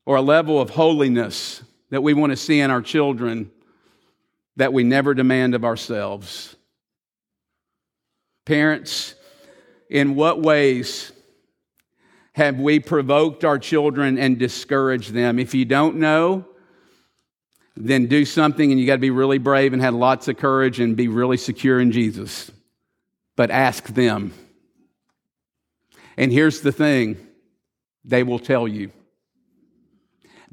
or 0.06 0.16
a 0.16 0.22
level 0.22 0.60
of 0.60 0.70
holiness 0.70 1.62
that 1.90 2.02
we 2.02 2.14
want 2.14 2.30
to 2.30 2.36
see 2.36 2.60
in 2.60 2.70
our 2.70 2.82
children 2.82 3.50
that 4.56 4.72
we 4.72 4.84
never 4.84 5.14
demand 5.14 5.54
of 5.54 5.64
ourselves. 5.64 6.56
Parents, 8.44 9.14
in 9.88 10.14
what 10.14 10.40
ways 10.42 11.12
have 12.32 12.58
we 12.58 12.80
provoked 12.80 13.44
our 13.44 13.58
children 13.58 14.18
and 14.18 14.38
discouraged 14.38 15.12
them? 15.12 15.38
If 15.38 15.54
you 15.54 15.64
don't 15.64 15.96
know, 15.96 16.44
then 17.76 18.06
do 18.06 18.24
something 18.24 18.70
and 18.70 18.80
you 18.80 18.86
got 18.86 18.94
to 18.94 19.00
be 19.00 19.10
really 19.10 19.38
brave 19.38 19.72
and 19.72 19.82
have 19.82 19.94
lots 19.94 20.28
of 20.28 20.36
courage 20.36 20.80
and 20.80 20.96
be 20.96 21.08
really 21.08 21.36
secure 21.36 21.80
in 21.80 21.90
Jesus. 21.90 22.50
But 23.36 23.50
ask 23.50 23.86
them. 23.86 24.32
And 26.16 26.30
here's 26.30 26.60
the 26.60 26.70
thing 26.70 27.16
they 28.04 28.22
will 28.22 28.38
tell 28.38 28.68
you 28.68 28.92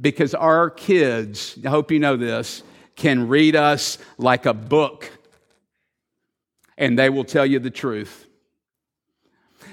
because 0.01 0.33
our 0.33 0.69
kids, 0.69 1.57
I 1.63 1.69
hope 1.69 1.91
you 1.91 1.99
know 1.99 2.17
this, 2.17 2.63
can 2.95 3.27
read 3.27 3.55
us 3.55 3.97
like 4.17 4.45
a 4.45 4.53
book 4.53 5.09
and 6.77 6.97
they 6.97 7.09
will 7.09 7.23
tell 7.23 7.45
you 7.45 7.59
the 7.59 7.69
truth. 7.69 8.25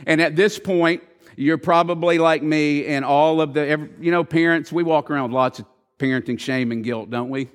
And 0.06 0.20
at 0.20 0.36
this 0.36 0.58
point, 0.58 1.02
you're 1.36 1.58
probably 1.58 2.18
like 2.18 2.42
me 2.42 2.86
and 2.86 3.04
all 3.04 3.40
of 3.40 3.54
the, 3.54 3.88
you 4.00 4.10
know, 4.10 4.24
parents, 4.24 4.70
we 4.70 4.82
walk 4.82 5.10
around 5.10 5.30
with 5.30 5.32
lots 5.32 5.58
of 5.58 5.66
parenting 5.98 6.38
shame 6.38 6.72
and 6.72 6.84
guilt, 6.84 7.10
don't 7.10 7.30
we? 7.30 7.48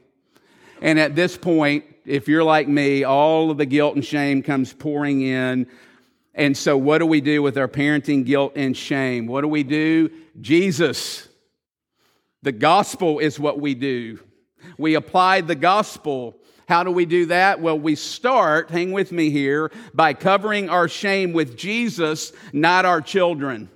And 0.81 0.99
at 0.99 1.15
this 1.15 1.37
point, 1.37 1.85
if 2.05 2.27
you're 2.27 2.43
like 2.43 2.67
me, 2.67 3.03
all 3.03 3.51
of 3.51 3.57
the 3.57 3.65
guilt 3.65 3.95
and 3.95 4.03
shame 4.03 4.43
comes 4.43 4.73
pouring 4.73 5.21
in. 5.21 5.67
And 6.33 6.57
so, 6.57 6.77
what 6.77 6.97
do 6.97 7.05
we 7.05 7.21
do 7.21 7.41
with 7.41 7.57
our 7.57 7.67
parenting 7.67 8.25
guilt 8.25 8.53
and 8.55 8.75
shame? 8.75 9.27
What 9.27 9.41
do 9.41 9.47
we 9.47 9.63
do? 9.63 10.09
Jesus. 10.41 11.29
The 12.43 12.51
gospel 12.51 13.19
is 13.19 13.39
what 13.39 13.59
we 13.59 13.73
do. 13.73 14.19
We 14.77 14.95
apply 14.95 15.41
the 15.41 15.55
gospel. 15.55 16.37
How 16.67 16.83
do 16.83 16.91
we 16.91 17.05
do 17.05 17.27
that? 17.27 17.61
Well, 17.61 17.79
we 17.79 17.95
start, 17.95 18.69
hang 18.69 18.91
with 18.91 19.11
me 19.13 19.29
here, 19.29 19.71
by 19.93 20.13
covering 20.13 20.69
our 20.69 20.87
shame 20.89 21.31
with 21.31 21.57
Jesus, 21.57 22.33
not 22.51 22.85
our 22.85 23.01
children. 23.01 23.69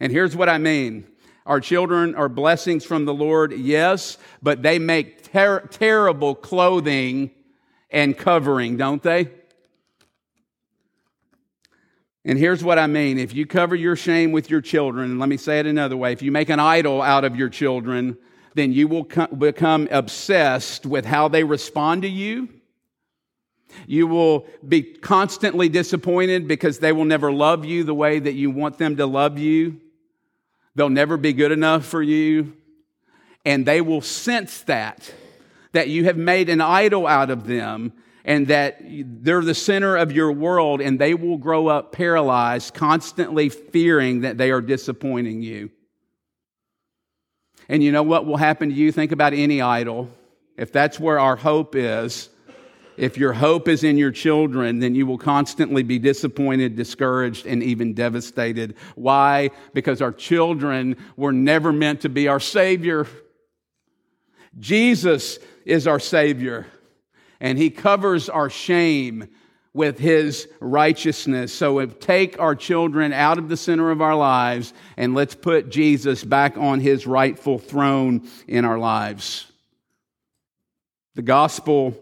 And 0.00 0.12
here's 0.12 0.36
what 0.36 0.48
I 0.48 0.58
mean. 0.58 1.06
Our 1.46 1.60
children 1.60 2.14
are 2.16 2.28
blessings 2.28 2.84
from 2.84 3.04
the 3.04 3.14
Lord, 3.14 3.52
yes, 3.52 4.18
but 4.42 4.62
they 4.62 4.78
make 4.78 5.32
ter- 5.32 5.66
terrible 5.68 6.34
clothing 6.34 7.30
and 7.90 8.18
covering, 8.18 8.76
don't 8.76 9.02
they? 9.02 9.30
And 12.24 12.38
here's 12.38 12.64
what 12.64 12.78
I 12.78 12.86
mean 12.86 13.18
if 13.18 13.34
you 13.34 13.46
cover 13.46 13.74
your 13.74 13.96
shame 13.96 14.32
with 14.32 14.50
your 14.50 14.60
children, 14.60 15.18
let 15.18 15.28
me 15.28 15.36
say 15.36 15.60
it 15.60 15.66
another 15.66 15.96
way 15.96 16.12
if 16.12 16.22
you 16.22 16.32
make 16.32 16.48
an 16.48 16.60
idol 16.60 17.00
out 17.00 17.24
of 17.24 17.36
your 17.36 17.48
children, 17.48 18.18
then 18.54 18.72
you 18.72 18.88
will 18.88 19.04
become 19.04 19.88
obsessed 19.90 20.84
with 20.84 21.04
how 21.04 21.28
they 21.28 21.44
respond 21.44 22.02
to 22.02 22.08
you. 22.08 22.48
You 23.86 24.06
will 24.06 24.46
be 24.66 24.82
constantly 24.82 25.68
disappointed 25.68 26.48
because 26.48 26.78
they 26.78 26.92
will 26.92 27.04
never 27.04 27.30
love 27.30 27.64
you 27.64 27.84
the 27.84 27.94
way 27.94 28.18
that 28.18 28.32
you 28.32 28.50
want 28.50 28.78
them 28.78 28.96
to 28.96 29.06
love 29.06 29.38
you. 29.38 29.80
They'll 30.74 30.88
never 30.88 31.16
be 31.16 31.32
good 31.32 31.52
enough 31.52 31.84
for 31.84 32.02
you. 32.02 32.54
And 33.44 33.64
they 33.64 33.80
will 33.80 34.00
sense 34.00 34.62
that, 34.62 35.12
that 35.72 35.88
you 35.88 36.04
have 36.04 36.16
made 36.16 36.48
an 36.48 36.60
idol 36.60 37.06
out 37.06 37.30
of 37.30 37.46
them 37.46 37.92
and 38.28 38.48
that 38.48 38.76
they're 38.82 39.40
the 39.40 39.54
center 39.54 39.96
of 39.96 40.12
your 40.12 40.30
world 40.30 40.82
and 40.82 40.98
they 40.98 41.14
will 41.14 41.38
grow 41.38 41.66
up 41.66 41.92
paralyzed, 41.92 42.74
constantly 42.74 43.48
fearing 43.48 44.20
that 44.20 44.36
they 44.36 44.50
are 44.50 44.60
disappointing 44.60 45.40
you. 45.40 45.70
And 47.70 47.82
you 47.82 47.90
know 47.90 48.02
what 48.02 48.26
will 48.26 48.36
happen 48.36 48.68
to 48.68 48.74
you? 48.74 48.92
Think 48.92 49.12
about 49.12 49.32
any 49.32 49.62
idol. 49.62 50.10
If 50.58 50.72
that's 50.72 51.00
where 51.00 51.18
our 51.18 51.36
hope 51.36 51.74
is, 51.74 52.28
if 52.98 53.16
your 53.16 53.32
hope 53.32 53.66
is 53.66 53.82
in 53.82 53.96
your 53.96 54.10
children, 54.10 54.78
then 54.80 54.94
you 54.94 55.06
will 55.06 55.16
constantly 55.16 55.82
be 55.82 55.98
disappointed, 55.98 56.76
discouraged, 56.76 57.46
and 57.46 57.62
even 57.62 57.94
devastated. 57.94 58.74
Why? 58.94 59.52
Because 59.72 60.02
our 60.02 60.12
children 60.12 60.98
were 61.16 61.32
never 61.32 61.72
meant 61.72 62.02
to 62.02 62.10
be 62.10 62.28
our 62.28 62.40
Savior. 62.40 63.06
Jesus 64.58 65.38
is 65.64 65.86
our 65.86 66.00
Savior 66.00 66.66
and 67.40 67.58
He 67.58 67.70
covers 67.70 68.28
our 68.28 68.50
shame 68.50 69.28
with 69.78 69.98
his 69.98 70.48
righteousness. 70.58 71.54
So 71.54 71.86
take 71.86 72.40
our 72.40 72.56
children 72.56 73.12
out 73.12 73.38
of 73.38 73.48
the 73.48 73.56
center 73.56 73.92
of 73.92 74.02
our 74.02 74.16
lives 74.16 74.72
and 74.96 75.14
let's 75.14 75.36
put 75.36 75.68
Jesus 75.68 76.24
back 76.24 76.56
on 76.56 76.80
his 76.80 77.06
rightful 77.06 77.58
throne 77.58 78.28
in 78.48 78.64
our 78.64 78.78
lives. 78.78 79.50
The 81.14 81.22
gospel 81.22 81.96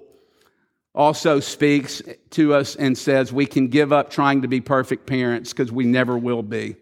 also 0.95 1.41
speaks 1.41 2.01
to 2.31 2.55
us 2.55 2.77
and 2.77 2.97
says 2.97 3.31
we 3.31 3.45
can 3.45 3.69
give 3.69 3.93
up 3.93 4.11
trying 4.11 4.43
to 4.43 4.49
be 4.49 4.63
perfect 4.63 5.07
parents 5.07 5.53
because 5.53 5.71
we 5.71 5.85
never 5.85 6.17
will 6.17 6.43
be. 6.43 6.77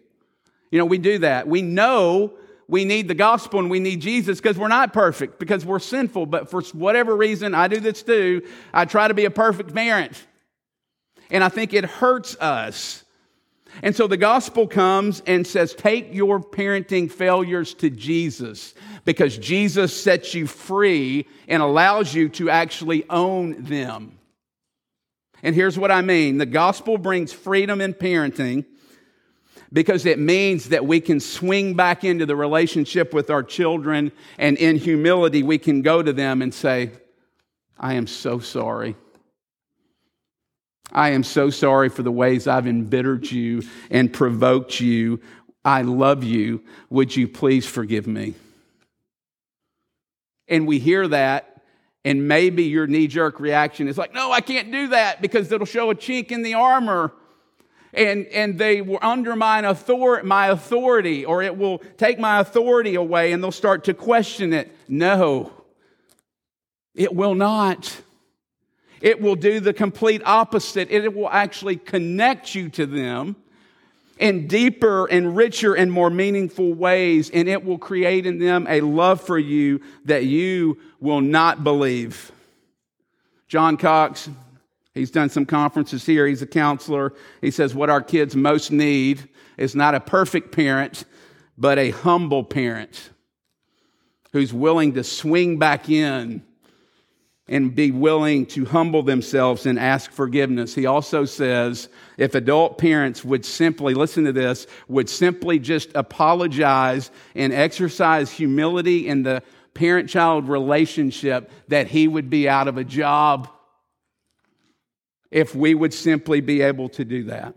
You 0.71 0.79
know, 0.79 0.85
we 0.85 0.97
do 0.97 1.17
that. 1.19 1.45
We 1.45 1.61
know 1.61 2.33
we 2.67 2.85
need 2.85 3.07
the 3.07 3.15
gospel 3.15 3.59
and 3.59 3.69
we 3.69 3.79
need 3.79 4.01
Jesus 4.01 4.41
because 4.41 4.57
we're 4.57 4.67
not 4.67 4.91
perfect, 4.93 5.39
because 5.39 5.65
we're 5.65 5.79
sinful. 5.79 6.25
But 6.25 6.49
for 6.49 6.61
whatever 6.73 7.15
reason, 7.15 7.53
I 7.53 7.67
do 7.67 7.79
this 7.79 8.01
too. 8.01 8.41
I 8.73 8.85
try 8.85 9.07
to 9.07 9.13
be 9.13 9.25
a 9.25 9.31
perfect 9.31 9.73
parent. 9.73 10.25
And 11.29 11.43
I 11.43 11.49
think 11.49 11.73
it 11.73 11.85
hurts 11.85 12.35
us. 12.37 13.03
And 13.83 13.95
so 13.95 14.07
the 14.07 14.17
gospel 14.17 14.67
comes 14.67 15.21
and 15.27 15.45
says, 15.45 15.73
take 15.73 16.13
your 16.13 16.39
parenting 16.39 17.11
failures 17.11 17.73
to 17.75 17.89
Jesus 17.89 18.73
because 19.03 19.37
Jesus 19.37 19.99
sets 19.99 20.33
you 20.33 20.47
free 20.47 21.27
and 21.47 21.61
allows 21.61 22.13
you 22.13 22.29
to 22.29 22.49
actually 22.49 23.07
own 23.09 23.63
them. 23.63 24.17
And 25.43 25.53
here's 25.53 25.77
what 25.77 25.91
I 25.91 26.01
mean 26.01 26.37
the 26.37 26.45
gospel 26.45 26.97
brings 26.97 27.31
freedom 27.31 27.81
in 27.81 27.93
parenting 27.93 28.65
because 29.75 30.05
it 30.05 30.17
means 30.17 30.69
that 30.69 30.85
we 30.85 31.01
can 31.01 31.19
swing 31.19 31.73
back 31.73 32.05
into 32.05 32.25
the 32.25 32.35
relationship 32.35 33.13
with 33.13 33.29
our 33.29 33.43
children 33.43 34.09
and 34.37 34.57
in 34.57 34.77
humility 34.77 35.43
we 35.43 35.57
can 35.57 35.81
go 35.81 36.01
to 36.01 36.13
them 36.13 36.41
and 36.41 36.53
say, 36.53 36.91
I 37.77 37.95
am 37.95 38.07
so 38.07 38.39
sorry. 38.39 38.95
I 40.93 41.09
am 41.09 41.23
so 41.23 41.49
sorry 41.49 41.89
for 41.89 42.03
the 42.03 42.11
ways 42.11 42.47
I've 42.47 42.67
embittered 42.67 43.29
you 43.29 43.63
and 43.91 44.13
provoked 44.13 44.79
you. 44.79 45.19
I 45.65 45.81
love 45.81 46.23
you. 46.23 46.63
Would 46.89 47.13
you 47.13 47.27
please 47.27 47.65
forgive 47.65 48.07
me? 48.07 48.33
And 50.47 50.65
we 50.67 50.79
hear 50.79 51.05
that, 51.09 51.63
and 52.05 52.29
maybe 52.29 52.63
your 52.63 52.87
knee 52.87 53.07
jerk 53.07 53.41
reaction 53.41 53.89
is 53.89 53.97
like, 53.97 54.13
no, 54.13 54.31
I 54.31 54.39
can't 54.39 54.71
do 54.71 54.87
that 54.89 55.21
because 55.21 55.51
it'll 55.51 55.65
show 55.65 55.89
a 55.89 55.95
chink 55.95 56.31
in 56.31 56.43
the 56.43 56.53
armor. 56.53 57.11
And, 57.95 58.27
and 58.27 58.57
they 58.57 58.81
will 58.81 58.99
undermine 59.01 59.65
author- 59.65 60.21
my 60.23 60.47
authority, 60.47 61.23
or 61.23 61.41
it 61.41 61.57
will 61.57 61.79
take 61.97 62.19
my 62.19 62.39
authority 62.39 62.95
away, 62.95 63.31
and 63.31 63.41
they'll 63.41 63.51
start 63.51 63.85
to 63.85 63.93
question 63.93 64.51
it. 64.51 64.75
No, 64.89 65.51
it 66.93 67.15
will 67.15 67.35
not. 67.35 68.01
It 69.01 69.21
will 69.21 69.35
do 69.35 69.59
the 69.59 69.73
complete 69.73 70.21
opposite. 70.25 70.91
It 70.91 71.13
will 71.13 71.29
actually 71.29 71.77
connect 71.77 72.53
you 72.53 72.69
to 72.69 72.85
them 72.85 73.35
in 74.17 74.47
deeper 74.47 75.05
and 75.05 75.35
richer 75.35 75.73
and 75.73 75.91
more 75.91 76.09
meaningful 76.09 76.73
ways, 76.73 77.29
and 77.29 77.47
it 77.47 77.63
will 77.63 77.77
create 77.77 78.25
in 78.25 78.39
them 78.39 78.65
a 78.69 78.81
love 78.81 79.21
for 79.21 79.37
you 79.37 79.81
that 80.05 80.25
you 80.25 80.79
will 80.99 81.21
not 81.21 81.63
believe. 81.63 82.31
John 83.47 83.77
Cox, 83.77 84.29
he's 84.95 85.11
done 85.11 85.29
some 85.29 85.45
conferences 85.45 86.03
here. 86.05 86.25
He's 86.25 86.41
a 86.41 86.47
counselor. 86.47 87.13
He 87.41 87.51
says 87.51 87.75
what 87.75 87.91
our 87.91 88.01
kids 88.01 88.35
most 88.35 88.71
need 88.71 89.29
is 89.57 89.75
not 89.75 89.93
a 89.93 89.99
perfect 89.99 90.51
parent, 90.51 91.05
but 91.57 91.77
a 91.77 91.91
humble 91.91 92.43
parent 92.43 93.11
who's 94.33 94.51
willing 94.51 94.93
to 94.93 95.03
swing 95.03 95.59
back 95.59 95.89
in 95.89 96.43
and 97.47 97.75
be 97.75 97.91
willing 97.91 98.45
to 98.47 98.65
humble 98.65 99.03
themselves 99.03 99.65
and 99.65 99.77
ask 99.77 100.11
forgiveness. 100.11 100.73
He 100.73 100.87
also 100.87 101.25
says 101.25 101.89
if 102.17 102.33
adult 102.33 102.77
parents 102.77 103.23
would 103.23 103.45
simply, 103.45 103.93
listen 103.93 104.25
to 104.25 104.33
this, 104.33 104.65
would 104.87 105.09
simply 105.09 105.59
just 105.59 105.91
apologize 105.93 107.11
and 107.35 107.53
exercise 107.53 108.31
humility 108.31 109.07
in 109.07 109.23
the 109.23 109.43
parent 109.75 110.09
child 110.09 110.47
relationship, 110.47 111.51
that 111.67 111.87
he 111.87 112.07
would 112.07 112.29
be 112.29 112.49
out 112.49 112.67
of 112.67 112.77
a 112.77 112.83
job 112.83 113.49
if 115.35 115.53
we 115.53 115.75
would 115.75 115.93
simply 115.93 116.39
be 116.39 116.61
able 116.61 116.87
to 116.87 117.03
do 117.03 117.25
that. 117.25 117.53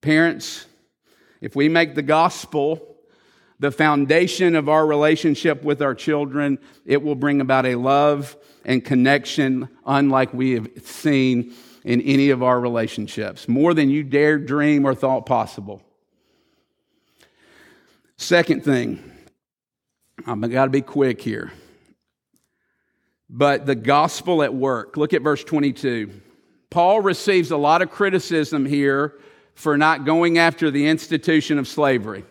Parents, 0.00 0.64
if 1.42 1.54
we 1.54 1.68
make 1.68 1.94
the 1.94 2.00
gospel 2.00 2.96
the 3.58 3.70
foundation 3.70 4.56
of 4.56 4.66
our 4.66 4.86
relationship 4.86 5.62
with 5.62 5.82
our 5.82 5.94
children, 5.94 6.58
it 6.86 7.02
will 7.02 7.16
bring 7.16 7.42
about 7.42 7.66
a 7.66 7.74
love 7.74 8.34
and 8.64 8.82
connection 8.82 9.68
unlike 9.84 10.32
we 10.32 10.52
have 10.52 10.70
seen 10.84 11.52
in 11.84 12.00
any 12.00 12.30
of 12.30 12.42
our 12.42 12.58
relationships, 12.58 13.46
more 13.46 13.74
than 13.74 13.90
you 13.90 14.02
dared 14.02 14.46
dream 14.46 14.86
or 14.86 14.94
thought 14.94 15.26
possible. 15.26 15.82
Second 18.16 18.64
thing, 18.64 19.02
I've 20.26 20.40
got 20.50 20.64
to 20.64 20.70
be 20.70 20.80
quick 20.80 21.20
here. 21.20 21.52
But 23.28 23.66
the 23.66 23.74
gospel 23.74 24.42
at 24.42 24.54
work. 24.54 24.96
Look 24.96 25.12
at 25.12 25.20
verse 25.20 25.44
22. 25.44 26.22
Paul 26.70 27.00
receives 27.00 27.50
a 27.50 27.56
lot 27.56 27.82
of 27.82 27.90
criticism 27.90 28.66
here 28.66 29.14
for 29.54 29.76
not 29.76 30.04
going 30.04 30.38
after 30.38 30.70
the 30.70 30.86
institution 30.86 31.58
of 31.58 31.66
slavery. 31.66 32.24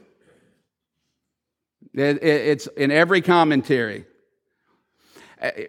It's 1.94 2.68
in 2.68 2.92
every 2.92 3.22
commentary. 3.22 4.06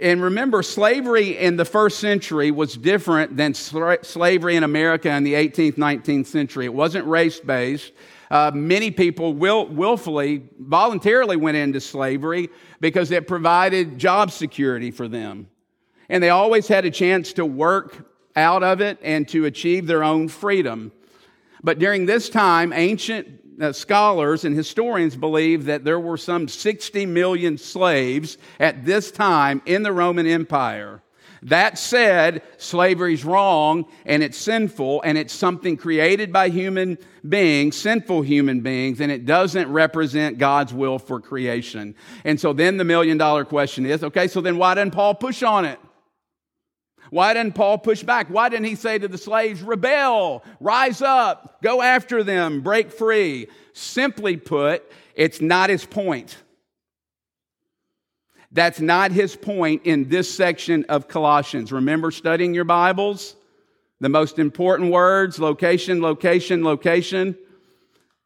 And 0.01 0.23
remember, 0.23 0.63
slavery 0.63 1.37
in 1.37 1.57
the 1.57 1.65
first 1.65 1.99
century 1.99 2.51
was 2.51 2.77
different 2.77 3.37
than 3.37 3.55
slavery 3.55 4.57
in 4.57 4.65
America 4.65 5.11
in 5.11 5.25
the 5.25 5.35
18th, 5.35 5.75
19th 5.75 6.27
century. 6.27 6.65
It 6.67 6.75
wasn't 6.75 7.07
race 7.07 7.41
based. 7.41 7.93
Uh, 8.31 8.51
many 8.55 8.91
people 8.91 9.35
will, 9.35 9.67
willfully, 9.67 10.43
voluntarily 10.59 11.37
went 11.37 11.57
into 11.57 11.81
slavery 11.81 12.51
because 12.81 13.11
it 13.11 13.27
provided 13.27 13.99
job 13.99 14.31
security 14.31 14.91
for 14.91 15.09
them. 15.09 15.49
And 16.09 16.23
they 16.23 16.31
always 16.31 16.69
had 16.69 16.85
a 16.85 16.91
chance 16.91 17.33
to 17.35 17.45
work 17.45 18.07
out 18.39 18.63
of 18.63 18.81
it 18.81 18.99
and 19.03 19.29
to 19.29 19.45
achieve 19.45 19.87
their 19.87 20.05
own 20.05 20.29
freedom. 20.29 20.93
But 21.63 21.79
during 21.79 22.07
this 22.07 22.31
time, 22.31 22.73
ancient 22.73 23.27
uh, 23.61 23.73
scholars 23.73 24.45
and 24.45 24.55
historians 24.55 25.17
believe 25.17 25.65
that 25.65 25.85
there 25.85 25.99
were 25.99 26.17
some 26.17 26.47
60 26.47 27.05
million 27.07 27.59
slaves 27.59 28.39
at 28.61 28.85
this 28.85 29.11
time 29.11 29.61
in 29.67 29.83
the 29.83 29.93
Roman 29.93 30.27
Empire. 30.27 31.03
That 31.43 31.79
said, 31.79 32.43
slavery's 32.57 33.25
wrong 33.25 33.87
and 34.05 34.23
it's 34.23 34.39
sinful 34.39 35.03
and 35.03 35.17
it's 35.17 35.33
something 35.33 35.77
created 35.77 36.33
by 36.33 36.49
human 36.49 36.99
beings, 37.29 37.77
sinful 37.77 38.23
human 38.23 38.61
beings, 38.61 39.01
and 39.01 39.13
it 39.13 39.25
doesn't 39.25 39.71
represent 39.71 40.39
God's 40.39 40.75
will 40.75 40.99
for 40.99 41.21
creation. 41.21 41.95
And 42.25 42.41
so 42.41 42.53
then 42.53 42.77
the 42.77 42.85
million 42.85 43.19
dollar 43.19 43.45
question 43.45 43.87
is 43.87 44.03
okay, 44.03 44.27
so 44.29 44.41
then 44.41 44.59
why 44.59 44.75
didn't 44.75 44.95
Paul 44.95 45.15
push 45.15 45.43
on 45.43 45.65
it? 45.65 45.79
Why 47.11 47.35
didn't 47.35 47.55
Paul 47.55 47.79
push 47.79 48.03
back? 48.03 48.29
Why 48.29 48.49
didn't 48.49 48.67
he 48.67 48.75
say 48.75 48.99
to 48.99 49.09
the 49.09 49.19
slaves, 49.19 49.63
rebel, 49.63 50.45
rise 50.61 51.03
up, 51.03 51.63
go 51.63 51.83
after 51.83 52.23
them, 52.23 52.61
break 52.61 52.91
free? 52.91 53.49
Simply 53.73 54.37
put, 54.37 54.91
it's 55.15 55.41
not 55.41 55.71
his 55.71 55.85
point. 55.85 56.37
That's 58.51 58.81
not 58.81 59.13
his 59.13 59.37
point 59.37 59.83
in 59.85 60.09
this 60.09 60.33
section 60.33 60.85
of 60.89 61.09
Colossians. 61.09 61.71
Remember 61.71 62.11
studying 62.11 62.55
your 62.55 62.65
Bibles? 62.65 63.37
The 64.01 64.09
most 64.09 64.39
important 64.39 64.91
words 64.91 65.39
location, 65.39 66.01
location, 66.01 66.65
location. 66.65 67.37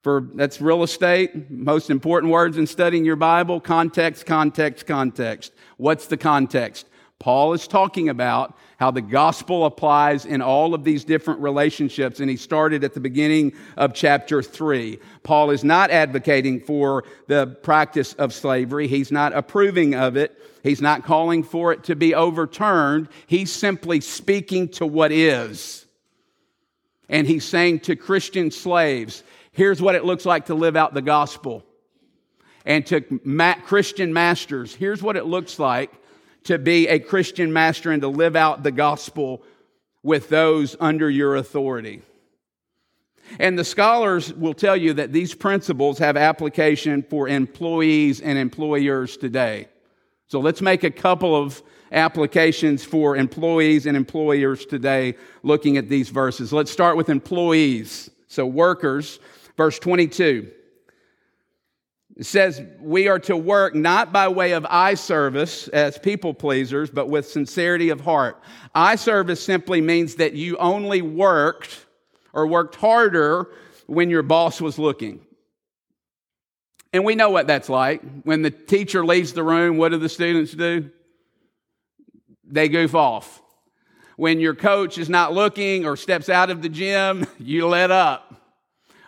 For 0.03 0.29
that's 0.35 0.61
real 0.61 0.83
estate. 0.83 1.51
Most 1.51 1.89
important 1.89 2.33
words 2.33 2.59
in 2.59 2.67
studying 2.67 3.05
your 3.05 3.17
Bible 3.17 3.61
context, 3.61 4.27
context, 4.27 4.87
context. 4.87 5.53
What's 5.77 6.07
the 6.07 6.17
context? 6.17 6.87
Paul 7.19 7.53
is 7.53 7.69
talking 7.69 8.09
about 8.09 8.57
how 8.83 8.91
the 8.91 9.01
gospel 9.01 9.65
applies 9.65 10.27
in 10.27 10.43
all 10.43 10.75
of 10.75 10.83
these 10.83 11.05
different 11.05 11.39
relationships, 11.39 12.19
and 12.19 12.29
he 12.29 12.37
started 12.37 12.83
at 12.83 12.95
the 12.95 12.99
beginning 12.99 13.53
of 13.77 13.95
chapter 13.95 14.43
3. 14.43 14.99
Paul 15.23 15.53
is 15.53 15.63
not 15.63 15.93
advocating 15.93 16.59
for 16.59 17.05
the 17.29 17.47
practice 17.63 18.13
of 18.15 18.35
slavery, 18.35 18.89
he's 18.89 19.13
not 19.13 19.33
approving 19.35 19.95
of 19.95 20.17
it, 20.17 20.37
he's 20.65 20.81
not 20.81 21.05
calling 21.05 21.45
for 21.45 21.73
it 21.73 21.85
to 21.85 21.95
be 21.95 22.13
overturned. 22.13 23.07
He's 23.29 23.53
simply 23.53 24.01
speaking 24.01 24.69
to 24.71 24.85
what 24.85 25.13
is. 25.13 25.87
And 27.09 27.25
he's 27.25 27.45
saying 27.45 27.81
to 27.83 27.95
Christian 27.95 28.51
slaves, 28.51 29.23
here's 29.53 29.81
what 29.81 29.95
it 29.95 30.05
looks 30.05 30.27
like 30.27 30.47
to 30.47 30.57
live 30.57 30.75
out 30.75 30.93
the 30.93 31.03
gospel. 31.03 31.65
And 32.67 32.85
to 32.87 33.01
Christian 33.65 34.13
masters, 34.13 34.75
here's 34.75 35.05
what 35.05 35.17
it 35.17 35.27
looks 35.27 35.61
like 35.61 35.93
to 36.45 36.59
be 36.59 36.89
a 36.89 36.99
Christian 36.99 37.53
master 37.53 37.91
and 37.91 38.03
to 38.03 38.09
live 38.09 38.37
out 38.37 38.63
the 38.63 38.73
gospel 38.73 39.43
with 40.03 40.29
those 40.29 40.77
under 40.81 41.09
your 41.09 41.37
authority. 41.37 42.03
And 43.39 43.59
the 43.59 43.65
scholars 43.65 44.33
will 44.33 44.55
tell 44.55 44.77
you 44.77 44.95
that 44.95 45.13
these 45.13 45.35
principles 45.35 45.99
have 45.99 46.17
application 46.17 47.03
for 47.03 47.29
employees 47.29 48.21
and 48.21 48.37
employers 48.37 49.17
today. 49.17 49.69
So 50.27 50.41
let's 50.41 50.61
make 50.61 50.83
a 50.83 50.91
couple 50.91 51.37
of 51.37 51.63
applications 51.93 52.85
for 52.85 53.17
employees 53.17 53.87
and 53.87 53.97
employers 53.97 54.67
today 54.67 55.15
looking 55.43 55.77
at 55.77 55.89
these 55.89 56.09
verses. 56.09 56.53
Let's 56.53 56.71
start 56.71 56.97
with 56.97 57.09
employees. 57.09 58.11
So, 58.29 58.47
workers, 58.47 59.21
verse 59.57 59.79
22. 59.79 60.51
It 62.23 62.27
says, 62.27 62.63
We 62.79 63.09
are 63.09 63.19
to 63.19 63.37
work 63.37 63.75
not 63.75 64.13
by 64.13 64.29
way 64.29 64.53
of 64.53 64.65
eye 64.71 64.95
service 64.95 65.67
as 65.67 65.99
people 65.99 66.33
pleasers, 66.33 66.89
but 66.89 67.09
with 67.09 67.29
sincerity 67.29 67.89
of 67.89 68.01
heart. 68.01 68.41
Eye 68.77 68.95
service 68.95 69.43
simply 69.43 69.81
means 69.81 70.15
that 70.15 70.33
you 70.33 70.57
only 70.59 71.03
worked 71.03 71.85
or 72.33 72.47
worked 72.47 72.77
harder 72.77 73.49
when 73.89 74.09
your 74.09 74.23
boss 74.23 74.61
was 74.61 74.79
looking. 74.79 75.27
And 76.93 77.05
we 77.05 77.17
know 77.17 77.31
what 77.31 77.49
that's 77.49 77.69
like. 77.69 78.03
When 78.23 78.43
the 78.43 78.53
teacher 78.53 79.05
leaves 79.05 79.33
the 79.33 79.43
room, 79.43 79.77
what 79.77 79.89
do 79.89 79.99
the 79.99 80.09
students 80.09 80.53
do? 80.53 80.93
They 82.45 82.69
goof 82.69 82.95
off. 82.95 83.43
When 84.15 84.39
your 84.39 84.55
coach 84.55 84.97
is 84.97 85.09
not 85.09 85.33
looking 85.33 85.87
or 85.87 85.97
steps 85.97 86.29
out 86.29 86.51
of 86.51 86.63
the 86.63 86.69
gym, 86.69 87.27
you 87.41 87.67
let 87.67 87.91
up. 87.91 88.33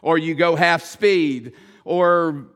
Or 0.02 0.18
you 0.18 0.34
go 0.34 0.56
half 0.56 0.82
speed. 0.82 1.52
Or 1.84 2.48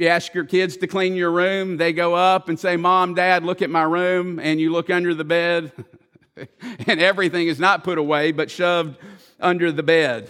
you 0.00 0.08
ask 0.08 0.34
your 0.34 0.44
kids 0.44 0.78
to 0.78 0.86
clean 0.86 1.14
your 1.14 1.30
room, 1.30 1.76
they 1.76 1.92
go 1.92 2.14
up 2.14 2.48
and 2.48 2.58
say, 2.58 2.76
Mom, 2.76 3.14
Dad, 3.14 3.44
look 3.44 3.62
at 3.62 3.70
my 3.70 3.82
room. 3.82 4.38
And 4.38 4.58
you 4.60 4.72
look 4.72 4.90
under 4.90 5.14
the 5.14 5.24
bed, 5.24 5.72
and 6.86 7.00
everything 7.00 7.48
is 7.48 7.60
not 7.60 7.84
put 7.84 7.98
away, 7.98 8.32
but 8.32 8.50
shoved 8.50 8.96
under 9.38 9.70
the 9.72 9.82
bed. 9.82 10.28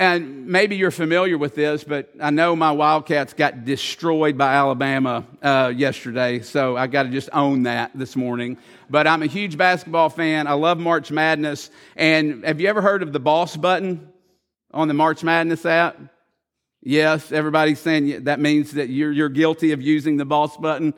And 0.00 0.46
maybe 0.46 0.76
you're 0.76 0.90
familiar 0.90 1.36
with 1.36 1.54
this, 1.54 1.84
but 1.84 2.10
I 2.18 2.30
know 2.30 2.56
my 2.56 2.72
Wildcats 2.72 3.34
got 3.34 3.66
destroyed 3.66 4.38
by 4.38 4.54
Alabama 4.54 5.26
uh, 5.42 5.70
yesterday, 5.76 6.40
so 6.40 6.74
I 6.74 6.86
got 6.86 7.02
to 7.02 7.10
just 7.10 7.28
own 7.34 7.64
that 7.64 7.90
this 7.94 8.16
morning. 8.16 8.56
But 8.88 9.06
I'm 9.06 9.22
a 9.22 9.26
huge 9.26 9.58
basketball 9.58 10.08
fan. 10.08 10.46
I 10.46 10.54
love 10.54 10.78
March 10.78 11.10
Madness. 11.10 11.70
And 11.96 12.46
have 12.46 12.62
you 12.62 12.68
ever 12.68 12.80
heard 12.80 13.02
of 13.02 13.12
the 13.12 13.20
boss 13.20 13.58
button 13.58 14.08
on 14.72 14.88
the 14.88 14.94
March 14.94 15.22
Madness 15.22 15.66
app? 15.66 15.98
Yes, 16.82 17.30
everybody's 17.32 17.78
saying 17.78 18.24
that 18.24 18.40
means 18.40 18.72
that 18.72 18.88
you're, 18.88 19.12
you're 19.12 19.28
guilty 19.28 19.72
of 19.72 19.82
using 19.82 20.16
the 20.16 20.24
boss 20.24 20.56
button. 20.56 20.94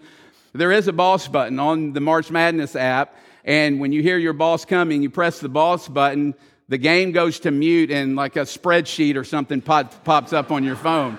There 0.52 0.70
is 0.70 0.86
a 0.86 0.92
boss 0.92 1.28
button 1.28 1.58
on 1.58 1.92
the 1.92 2.00
March 2.00 2.30
Madness 2.30 2.76
app, 2.76 3.16
and 3.44 3.80
when 3.80 3.92
you 3.92 4.02
hear 4.02 4.18
your 4.18 4.32
boss 4.32 4.64
coming, 4.64 5.02
you 5.02 5.10
press 5.10 5.40
the 5.40 5.48
boss 5.48 5.88
button 5.88 6.34
the 6.72 6.78
game 6.78 7.12
goes 7.12 7.40
to 7.40 7.50
mute 7.50 7.90
and 7.90 8.16
like 8.16 8.36
a 8.36 8.40
spreadsheet 8.40 9.14
or 9.16 9.24
something 9.24 9.60
pop, 9.60 10.04
pops 10.04 10.32
up 10.32 10.50
on 10.50 10.64
your 10.64 10.74
phone. 10.74 11.18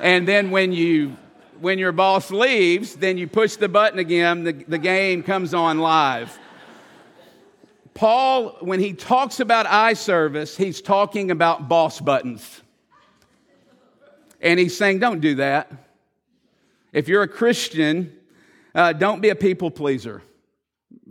and 0.00 0.26
then 0.26 0.52
when 0.52 0.72
you 0.72 1.16
when 1.60 1.80
your 1.80 1.90
boss 1.90 2.30
leaves, 2.30 2.94
then 2.94 3.18
you 3.18 3.26
push 3.26 3.56
the 3.56 3.68
button 3.68 3.98
again, 3.98 4.44
the, 4.44 4.52
the 4.52 4.78
game 4.78 5.22
comes 5.24 5.52
on 5.52 5.78
live. 5.78 6.38
Paul, 7.94 8.56
when 8.60 8.78
he 8.78 8.92
talks 8.92 9.40
about 9.40 9.66
eye 9.66 9.94
service, 9.94 10.56
he's 10.56 10.80
talking 10.80 11.30
about 11.32 11.68
boss 11.68 12.00
buttons. 12.00 12.62
And 14.44 14.60
he's 14.60 14.76
saying, 14.76 14.98
don't 14.98 15.20
do 15.20 15.36
that. 15.36 15.72
If 16.92 17.08
you're 17.08 17.22
a 17.22 17.28
Christian, 17.28 18.14
uh, 18.74 18.92
don't 18.92 19.22
be 19.22 19.30
a 19.30 19.34
people 19.34 19.70
pleaser. 19.70 20.22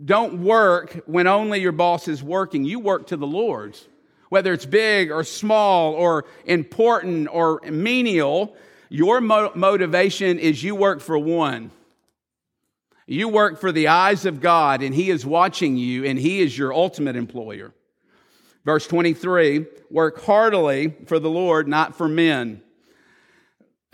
Don't 0.02 0.42
work 0.42 1.02
when 1.06 1.26
only 1.26 1.60
your 1.60 1.72
boss 1.72 2.06
is 2.06 2.22
working. 2.22 2.64
You 2.64 2.78
work 2.78 3.08
to 3.08 3.16
the 3.16 3.26
Lord's. 3.26 3.86
Whether 4.28 4.52
it's 4.52 4.66
big 4.66 5.10
or 5.10 5.24
small 5.24 5.94
or 5.94 6.26
important 6.44 7.28
or 7.30 7.60
menial, 7.64 8.56
your 8.88 9.20
mo- 9.20 9.52
motivation 9.54 10.38
is 10.38 10.62
you 10.62 10.76
work 10.76 11.00
for 11.00 11.18
one. 11.18 11.72
You 13.06 13.28
work 13.28 13.60
for 13.60 13.72
the 13.72 13.88
eyes 13.88 14.24
of 14.26 14.40
God, 14.40 14.80
and 14.80 14.94
He 14.94 15.10
is 15.10 15.26
watching 15.26 15.76
you, 15.76 16.04
and 16.04 16.18
He 16.18 16.40
is 16.40 16.56
your 16.56 16.72
ultimate 16.72 17.16
employer. 17.16 17.74
Verse 18.64 18.86
23 18.86 19.66
work 19.90 20.22
heartily 20.22 20.94
for 21.06 21.18
the 21.18 21.28
Lord, 21.28 21.68
not 21.68 21.96
for 21.96 22.08
men. 22.08 22.62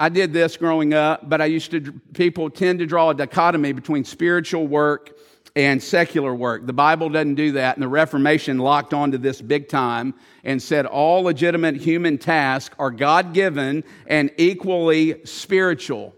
I 0.00 0.08
did 0.08 0.32
this 0.32 0.56
growing 0.56 0.94
up, 0.94 1.28
but 1.28 1.42
I 1.42 1.44
used 1.44 1.72
to, 1.72 1.92
people 2.14 2.48
tend 2.48 2.78
to 2.78 2.86
draw 2.86 3.10
a 3.10 3.14
dichotomy 3.14 3.72
between 3.72 4.04
spiritual 4.04 4.66
work 4.66 5.14
and 5.54 5.82
secular 5.82 6.34
work. 6.34 6.66
The 6.66 6.72
Bible 6.72 7.10
doesn't 7.10 7.34
do 7.34 7.52
that, 7.52 7.76
and 7.76 7.82
the 7.82 7.88
Reformation 7.88 8.56
locked 8.56 8.94
onto 8.94 9.18
this 9.18 9.42
big 9.42 9.68
time 9.68 10.14
and 10.42 10.62
said 10.62 10.86
all 10.86 11.24
legitimate 11.24 11.76
human 11.76 12.16
tasks 12.16 12.74
are 12.78 12.90
God 12.90 13.34
given 13.34 13.84
and 14.06 14.30
equally 14.38 15.22
spiritual. 15.26 16.14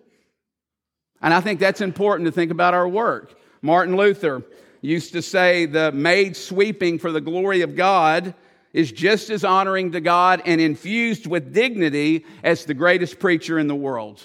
And 1.21 1.35
I 1.35 1.41
think 1.41 1.59
that's 1.59 1.81
important 1.81 2.27
to 2.27 2.33
think 2.33 2.53
about 2.53 2.75
our 2.75 2.89
work. 2.89 3.35
Martin 3.63 3.97
Luther 3.97 4.45
used 4.81 5.13
to 5.15 5.23
say 5.23 5.67
the 5.67 5.91
maid 5.91 6.37
sweeping 6.37 7.01
for 7.01 7.11
the 7.11 7.21
glory 7.21 7.63
of 7.63 7.75
God 7.75 8.33
is 8.73 8.91
just 8.91 9.31
as 9.31 9.45
honoring 9.45 9.93
to 9.93 10.01
God 10.01 10.43
and 10.47 10.61
infused 10.61 11.27
with 11.27 11.53
dignity 11.53 12.25
as 12.43 12.65
the 12.65 12.75
greatest 12.75 13.19
preacher 13.19 13.59
in 13.59 13.69
the 13.69 13.75
world. 13.75 14.23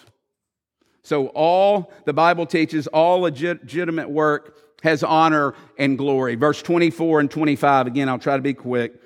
So, 1.03 1.27
all 1.27 1.91
the 2.05 2.13
Bible 2.13 2.45
teaches 2.45 2.87
all 2.87 3.19
legitimate 3.19 4.09
work 4.09 4.57
has 4.83 5.03
honor 5.03 5.53
and 5.77 5.97
glory. 5.97 6.35
Verse 6.35 6.61
24 6.61 7.21
and 7.21 7.31
25, 7.31 7.87
again, 7.87 8.09
I'll 8.09 8.19
try 8.19 8.35
to 8.35 8.41
be 8.41 8.53
quick, 8.53 9.01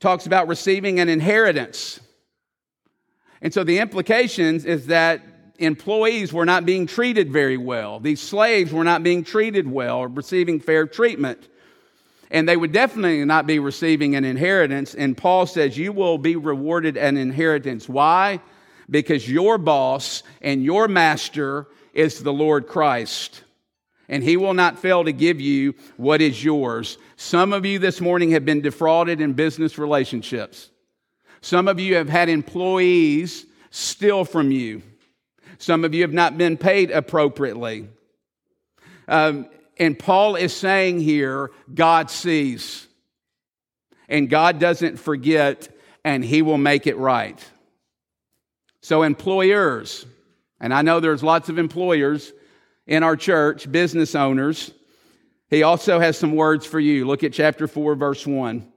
talks 0.00 0.26
about 0.26 0.48
receiving 0.48 1.00
an 1.00 1.08
inheritance. 1.08 2.00
And 3.42 3.52
so 3.52 3.64
the 3.64 3.78
implications 3.78 4.64
is 4.64 4.86
that 4.86 5.22
employees 5.58 6.32
were 6.32 6.44
not 6.44 6.64
being 6.64 6.86
treated 6.86 7.32
very 7.32 7.56
well. 7.56 8.00
These 8.00 8.20
slaves 8.20 8.72
were 8.72 8.84
not 8.84 9.02
being 9.02 9.24
treated 9.24 9.68
well 9.68 9.98
or 9.98 10.08
receiving 10.08 10.60
fair 10.60 10.86
treatment. 10.86 11.48
And 12.30 12.48
they 12.48 12.56
would 12.56 12.72
definitely 12.72 13.24
not 13.24 13.46
be 13.46 13.58
receiving 13.58 14.14
an 14.14 14.24
inheritance. 14.24 14.94
And 14.94 15.16
Paul 15.16 15.46
says, 15.46 15.78
You 15.78 15.92
will 15.92 16.18
be 16.18 16.36
rewarded 16.36 16.96
an 16.96 17.16
inheritance. 17.16 17.88
Why? 17.88 18.40
Because 18.90 19.30
your 19.30 19.58
boss 19.58 20.22
and 20.42 20.62
your 20.62 20.88
master 20.88 21.66
is 21.94 22.22
the 22.22 22.32
Lord 22.32 22.66
Christ 22.66 23.42
and 24.08 24.22
he 24.22 24.36
will 24.36 24.54
not 24.54 24.78
fail 24.78 25.04
to 25.04 25.12
give 25.12 25.40
you 25.40 25.74
what 25.96 26.20
is 26.20 26.42
yours. 26.42 26.98
Some 27.16 27.52
of 27.52 27.66
you 27.66 27.78
this 27.78 28.00
morning 28.00 28.30
have 28.30 28.44
been 28.44 28.60
defrauded 28.60 29.20
in 29.20 29.34
business 29.34 29.78
relationships. 29.78 30.70
Some 31.40 31.68
of 31.68 31.78
you 31.78 31.96
have 31.96 32.08
had 32.08 32.28
employees 32.28 33.44
steal 33.70 34.24
from 34.24 34.50
you. 34.50 34.82
Some 35.58 35.84
of 35.84 35.92
you 35.92 36.02
have 36.02 36.12
not 36.12 36.38
been 36.38 36.56
paid 36.56 36.90
appropriately. 36.90 37.88
Um, 39.06 39.48
and 39.78 39.98
Paul 39.98 40.36
is 40.36 40.54
saying 40.54 41.00
here, 41.00 41.50
God 41.72 42.10
sees. 42.10 42.86
And 44.08 44.30
God 44.30 44.58
doesn't 44.58 44.98
forget, 44.98 45.68
and 46.04 46.24
he 46.24 46.42
will 46.42 46.58
make 46.58 46.86
it 46.86 46.96
right. 46.96 47.38
So, 48.80 49.02
employers, 49.02 50.06
and 50.60 50.72
I 50.72 50.82
know 50.82 51.00
there's 51.00 51.22
lots 51.22 51.48
of 51.48 51.58
employers 51.58 52.32
in 52.86 53.02
our 53.02 53.16
church, 53.16 53.70
business 53.70 54.14
owners, 54.14 54.72
he 55.50 55.62
also 55.62 55.98
has 55.98 56.18
some 56.18 56.32
words 56.32 56.66
for 56.66 56.80
you. 56.80 57.06
Look 57.06 57.24
at 57.24 57.32
chapter 57.32 57.66
4, 57.66 57.94
verse 57.94 58.26
1. 58.26 58.70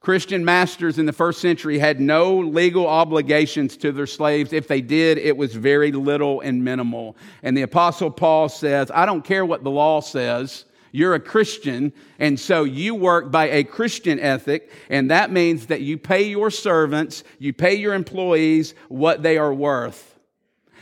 Christian 0.00 0.44
masters 0.44 0.98
in 0.98 1.06
the 1.06 1.12
first 1.12 1.40
century 1.40 1.78
had 1.78 2.00
no 2.00 2.38
legal 2.38 2.86
obligations 2.86 3.76
to 3.78 3.90
their 3.90 4.06
slaves. 4.06 4.52
If 4.52 4.68
they 4.68 4.80
did, 4.80 5.18
it 5.18 5.36
was 5.36 5.54
very 5.54 5.92
little 5.92 6.40
and 6.40 6.64
minimal. 6.64 7.16
And 7.42 7.56
the 7.56 7.62
Apostle 7.62 8.10
Paul 8.10 8.48
says, 8.48 8.90
I 8.94 9.06
don't 9.06 9.24
care 9.24 9.44
what 9.44 9.64
the 9.64 9.70
law 9.70 10.00
says. 10.00 10.64
You're 10.92 11.14
a 11.14 11.20
Christian, 11.20 11.92
and 12.18 12.40
so 12.40 12.64
you 12.64 12.94
work 12.94 13.30
by 13.30 13.50
a 13.50 13.64
Christian 13.64 14.18
ethic, 14.18 14.70
and 14.88 15.10
that 15.10 15.30
means 15.30 15.66
that 15.66 15.82
you 15.82 15.98
pay 15.98 16.22
your 16.22 16.50
servants, 16.50 17.24
you 17.38 17.52
pay 17.52 17.74
your 17.74 17.92
employees 17.92 18.74
what 18.88 19.22
they 19.22 19.36
are 19.36 19.52
worth 19.52 20.08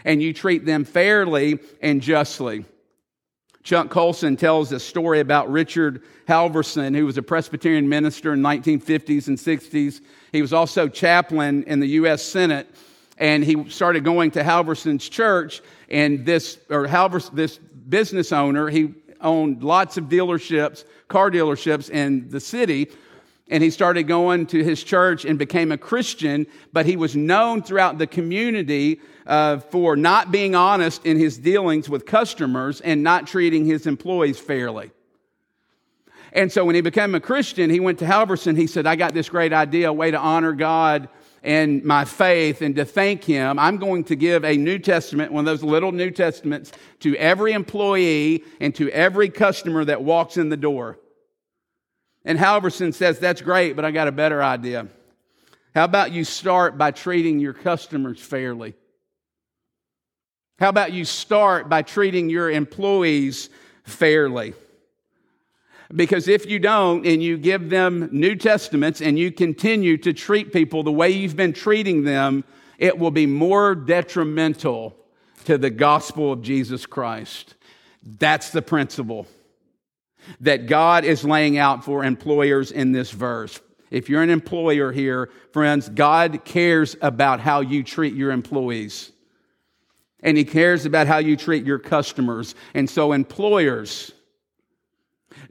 and 0.07 0.23
you 0.23 0.33
treat 0.33 0.65
them 0.65 0.85
fairly 0.85 1.59
and 1.83 2.01
justly. 2.01 2.65
Chuck 3.67 3.91
Colson 3.91 4.37
tells 4.37 4.71
a 4.71 4.79
story 4.79 5.19
about 5.19 5.51
Richard 5.51 6.05
Halverson, 6.29 6.95
who 6.95 7.05
was 7.05 7.19
a 7.19 7.23
Presbyterian 7.23 7.89
minister 7.89 8.33
in 8.33 8.41
1950s 8.41 9.27
and 9.27 9.37
60s. 9.37 10.03
He 10.31 10.41
was 10.41 10.53
also 10.53 10.87
chaplain 10.87 11.65
in 11.65 11.81
the 11.81 11.89
U.S. 11.89 12.23
Senate, 12.23 12.73
and 13.19 13.43
he 13.43 13.69
started 13.69 14.05
going 14.05 14.31
to 14.31 14.45
Halverson's 14.45 15.09
church. 15.09 15.63
And 15.91 16.25
this, 16.25 16.59
or 16.71 16.87
Halverson, 16.87 17.35
this 17.35 17.59
business 17.59 18.31
owner, 18.31 18.69
he 18.69 18.95
owned 19.21 19.65
lots 19.65 19.97
of 19.97 20.05
dealerships, 20.05 20.85
car 21.09 21.29
dealerships 21.29 21.91
in 21.91 22.29
the 22.29 22.39
city 22.39 22.93
and 23.49 23.63
he 23.63 23.71
started 23.71 24.05
going 24.05 24.47
to 24.47 24.65
his 24.65 24.83
church 24.83 25.25
and 25.25 25.39
became 25.39 25.71
a 25.71 25.79
Christian, 25.79 26.47
but 26.73 26.87
he 26.87 26.97
was 26.97 27.15
known 27.15 27.63
throughout 27.63 27.99
the 27.99 28.07
community 28.07 29.01
uh, 29.27 29.59
for 29.59 29.97
not 29.97 30.33
being 30.33 30.55
honest 30.55 31.07
in 31.07 31.19
his 31.19 31.39
dealings 31.39 31.89
with 31.89 32.07
customers 32.07 32.81
and 32.81 33.03
not 33.03 33.27
treating 33.27 33.65
his 33.65 33.87
employees 33.87 34.39
fairly. 34.39 34.91
And 36.33 36.53
so 36.53 36.65
when 36.65 36.75
he 36.75 36.81
became 36.81 37.15
a 37.15 37.21
Christian, 37.21 37.71
he 37.71 37.81
went 37.81 37.99
to 38.01 38.05
Halverson. 38.05 38.59
He 38.59 38.67
said, 38.67 38.87
I 38.87 38.97
got 38.97 39.15
this 39.15 39.29
great 39.29 39.53
idea, 39.53 39.89
a 39.89 39.93
way 39.93 40.11
to 40.11 40.19
honor 40.19 40.53
God 40.53 41.09
and 41.47 41.85
my 41.85 42.05
faith 42.05 42.61
and 42.61 42.75
to 42.75 42.85
thank 42.85 43.23
him, 43.23 43.59
I'm 43.59 43.79
going 43.79 44.03
to 44.05 44.17
give 44.17 44.45
a 44.45 44.57
New 44.57 44.81
Testament, 44.81 45.33
one 45.33 45.47
of 45.47 45.47
those 45.47 45.63
little 45.63 45.93
New 45.93 46.11
Testaments, 46.11 46.73
to 47.01 47.17
every 47.17 47.53
employee 47.53 48.43
and 48.61 48.75
to 48.75 48.91
every 48.91 49.29
customer 49.29 49.85
that 49.85 50.03
walks 50.03 50.37
in 50.37 50.49
the 50.49 50.57
door. 50.57 50.99
And 52.27 52.39
Halverson 52.39 52.93
says, 52.93 53.19
That's 53.19 53.41
great, 53.41 53.77
but 53.77 53.87
I 53.87 53.93
got 53.93 54.09
a 54.09 54.13
better 54.13 54.43
idea. 54.43 54.89
How 55.75 55.85
about 55.85 56.13
you 56.13 56.25
start 56.25 56.77
by 56.77 56.91
treating 56.91 57.39
your 57.39 57.53
customers 57.53 58.21
fairly? 58.21 58.75
How 60.59 60.71
about 60.71 60.93
you 60.93 61.05
start 61.05 61.69
by 61.69 61.83
treating 61.83 62.29
your 62.29 62.51
employees 62.51 63.49
fairly? 63.85 64.55
Because 65.95 66.27
if 66.27 66.47
you 66.47 66.59
don't 66.59 67.07
and 67.07 67.23
you 67.23 67.37
give 67.37 67.71
them 67.71 68.09
New 68.11 68.35
Testaments 68.35 69.01
and 69.01 69.17
you 69.17 69.31
continue 69.31 69.97
to 69.99 70.13
treat 70.13 70.53
people 70.53 70.83
the 70.83 70.91
way 70.91 71.11
you've 71.11 71.37
been 71.37 71.53
treating 71.53 72.03
them, 72.03 72.43
it 72.79 72.99
will 72.99 73.13
be 73.13 73.27
more 73.27 73.77
detrimental 73.77 74.97
to 75.45 75.57
the 75.57 75.71
gospel 75.71 76.33
of 76.33 76.43
Jesus 76.43 76.87
Christ. 76.87 77.55
That's 78.03 78.51
the 78.51 78.63
principle 78.63 79.29
that 80.41 80.67
God 80.67 81.05
is 81.05 81.25
laying 81.25 81.59
out 81.59 81.85
for 81.85 82.05
employers 82.05 82.73
in 82.73 82.93
this 82.93 83.11
verse. 83.11 83.61
If 83.91 84.09
you're 84.09 84.23
an 84.23 84.31
employer 84.31 84.93
here, 84.93 85.31
friends, 85.53 85.89
God 85.89 86.45
cares 86.45 86.97
about 87.01 87.41
how 87.41 87.61
you 87.61 87.83
treat 87.83 88.15
your 88.15 88.33
employees. 88.33 89.13
And 90.21 90.37
He 90.37 90.45
cares 90.45 90.87
about 90.87 91.07
how 91.07 91.19
you 91.19 91.37
treat 91.37 91.65
your 91.65 91.79
customers. 91.79 92.55
And 92.75 92.91
so, 92.91 93.13
employers, 93.13 94.13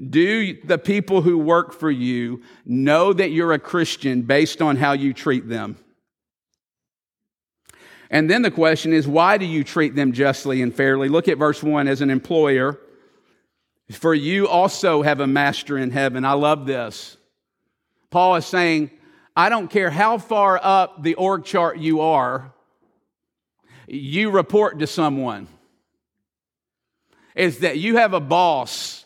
do 0.09 0.61
the 0.63 0.77
people 0.77 1.21
who 1.21 1.37
work 1.37 1.73
for 1.73 1.89
you 1.89 2.41
know 2.65 3.13
that 3.13 3.31
you're 3.31 3.53
a 3.53 3.59
Christian 3.59 4.23
based 4.23 4.61
on 4.61 4.75
how 4.75 4.93
you 4.93 5.13
treat 5.13 5.47
them? 5.47 5.77
And 8.09 8.29
then 8.29 8.41
the 8.41 8.51
question 8.51 8.93
is, 8.93 9.07
why 9.07 9.37
do 9.37 9.45
you 9.45 9.63
treat 9.63 9.95
them 9.95 10.13
justly 10.13 10.61
and 10.61 10.73
fairly? 10.73 11.09
Look 11.09 11.27
at 11.27 11.37
verse 11.37 11.63
1 11.63 11.87
as 11.87 12.01
an 12.01 12.09
employer. 12.09 12.79
For 13.91 14.13
you 14.13 14.47
also 14.47 15.01
have 15.03 15.19
a 15.19 15.27
master 15.27 15.77
in 15.77 15.91
heaven. 15.91 16.25
I 16.25 16.33
love 16.33 16.65
this. 16.65 17.17
Paul 18.09 18.35
is 18.35 18.45
saying, 18.45 18.91
I 19.35 19.49
don't 19.49 19.69
care 19.69 19.89
how 19.89 20.17
far 20.17 20.59
up 20.61 21.03
the 21.03 21.15
org 21.15 21.43
chart 21.43 21.77
you 21.77 22.01
are, 22.01 22.53
you 23.87 24.31
report 24.31 24.79
to 24.79 24.87
someone. 24.87 25.47
Is 27.35 27.59
that 27.59 27.77
you 27.77 27.97
have 27.97 28.13
a 28.13 28.21
boss 28.21 29.05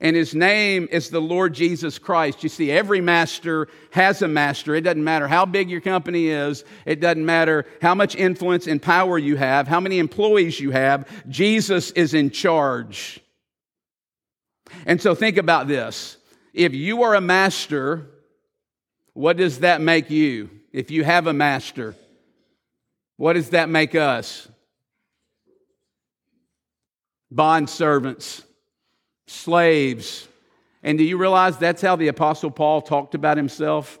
and 0.00 0.14
his 0.14 0.34
name 0.34 0.86
is 0.90 1.08
the 1.08 1.20
Lord 1.20 1.54
Jesus 1.54 1.98
Christ. 1.98 2.42
You 2.42 2.50
see, 2.50 2.70
every 2.70 3.00
master 3.00 3.68
has 3.90 4.20
a 4.22 4.28
master. 4.28 4.74
It 4.74 4.82
doesn't 4.82 5.02
matter 5.02 5.26
how 5.26 5.46
big 5.46 5.70
your 5.70 5.80
company 5.80 6.28
is, 6.28 6.62
it 6.84 7.00
doesn't 7.00 7.24
matter 7.24 7.64
how 7.80 7.94
much 7.94 8.14
influence 8.14 8.66
and 8.66 8.82
power 8.82 9.18
you 9.18 9.36
have, 9.36 9.66
how 9.66 9.80
many 9.80 9.98
employees 9.98 10.60
you 10.60 10.72
have. 10.72 11.08
Jesus 11.28 11.90
is 11.92 12.12
in 12.12 12.30
charge. 12.30 13.23
And 14.86 15.00
so 15.00 15.14
think 15.14 15.36
about 15.36 15.68
this. 15.68 16.16
If 16.52 16.74
you 16.74 17.02
are 17.02 17.14
a 17.14 17.20
master, 17.20 18.06
what 19.12 19.36
does 19.36 19.60
that 19.60 19.80
make 19.80 20.10
you? 20.10 20.50
If 20.72 20.90
you 20.90 21.04
have 21.04 21.26
a 21.26 21.32
master, 21.32 21.94
what 23.16 23.34
does 23.34 23.50
that 23.50 23.68
make 23.68 23.94
us? 23.94 24.48
Bond 27.30 27.68
servants 27.68 28.42
slaves. 29.26 30.28
And 30.82 30.98
do 30.98 31.04
you 31.04 31.16
realize 31.16 31.56
that's 31.56 31.82
how 31.82 31.96
the 31.96 32.08
Apostle 32.08 32.50
Paul 32.50 32.82
talked 32.82 33.14
about 33.14 33.36
himself? 33.36 33.98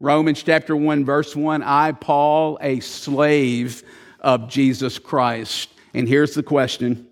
Romans 0.00 0.42
chapter 0.42 0.76
1, 0.76 1.04
verse 1.04 1.34
1 1.34 1.62
I, 1.62 1.92
Paul, 1.92 2.58
a 2.60 2.80
slave 2.80 3.82
of 4.20 4.48
Jesus 4.48 4.98
Christ. 4.98 5.70
And 5.94 6.06
here's 6.06 6.34
the 6.34 6.42
question 6.42 7.08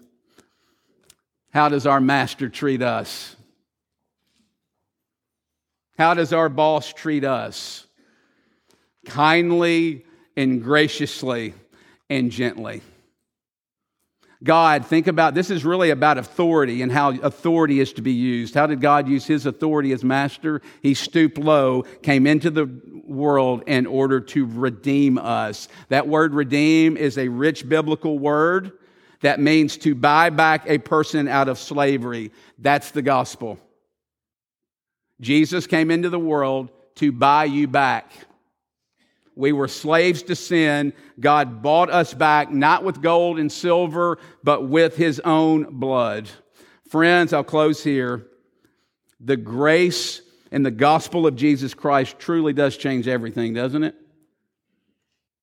How 1.53 1.69
does 1.69 1.87
our 1.87 2.01
master 2.01 2.49
treat 2.49 2.81
us? 2.81 3.37
How 5.99 6.15
does 6.15 6.33
our 6.33 6.49
boss 6.49 6.93
treat 6.93 7.25
us? 7.25 7.87
Kindly 9.05 10.07
and 10.37 10.63
graciously 10.63 11.53
and 12.09 12.31
gently. 12.31 12.81
God, 14.43 14.87
think 14.87 15.07
about 15.07 15.35
this 15.35 15.51
is 15.51 15.65
really 15.65 15.91
about 15.91 16.19
authority 16.19 16.83
and 16.83 16.91
how 16.91 17.11
authority 17.11 17.79
is 17.81 17.93
to 17.93 18.03
be 18.03 18.13
used. 18.13 18.55
How 18.55 18.67
did 18.67 18.81
God 18.81 19.07
use 19.07 19.27
his 19.27 19.47
authority 19.47 19.93
as 19.93 20.03
master? 20.03 20.63
He 20.83 20.95
stooped 20.95 21.39
low, 21.39 21.83
came 22.03 22.27
into 22.27 22.51
the 22.51 22.69
world 23.05 23.63
in 23.67 23.87
order 23.87 24.21
to 24.21 24.47
redeem 24.47 25.19
us. 25.19 25.69
That 25.91 26.09
word 26.09 26.35
redeem 26.35 26.97
is 26.97 27.19
a 27.19 27.29
rich 27.29 27.69
biblical 27.69 28.19
word 28.19 28.73
that 29.23 29.41
means 29.41 29.77
to 29.79 29.95
buy 29.95 30.31
back 30.31 30.65
a 30.69 30.79
person 30.79 31.27
out 31.27 31.49
of 31.49 31.59
slavery. 31.59 32.31
That's 32.59 32.91
the 32.91 33.03
gospel. 33.03 33.59
Jesus 35.21 35.67
came 35.67 35.91
into 35.91 36.11
the 36.11 36.19
world 36.19 36.71
to 36.97 37.11
buy 37.13 37.45
you 37.45 37.67
back. 37.67 38.13
We 39.35 39.53
were 39.53 39.69
slaves 39.69 40.25
to 40.25 40.37
sin. 40.37 40.93
God 41.19 41.63
bought 41.63 41.91
us 41.91 42.13
back, 42.13 42.51
not 42.51 42.85
with 42.85 43.01
gold 43.01 43.39
and 43.39 43.51
silver, 43.51 44.19
but 44.45 44.69
with 44.69 44.97
his 44.97 45.21
own 45.21 45.79
blood. 45.79 46.29
Friends, 46.89 47.33
I'll 47.33 47.45
close 47.45 47.83
here. 47.83 48.27
The 49.21 49.37
grace 49.37 50.21
and 50.51 50.67
the 50.67 50.71
gospel 50.71 51.27
of 51.27 51.37
Jesus 51.37 51.73
Christ 51.73 52.19
truly 52.19 52.53
does 52.53 52.77
change 52.77 53.09
everything, 53.09 53.55
doesn't 53.55 53.85
it? 53.85 53.95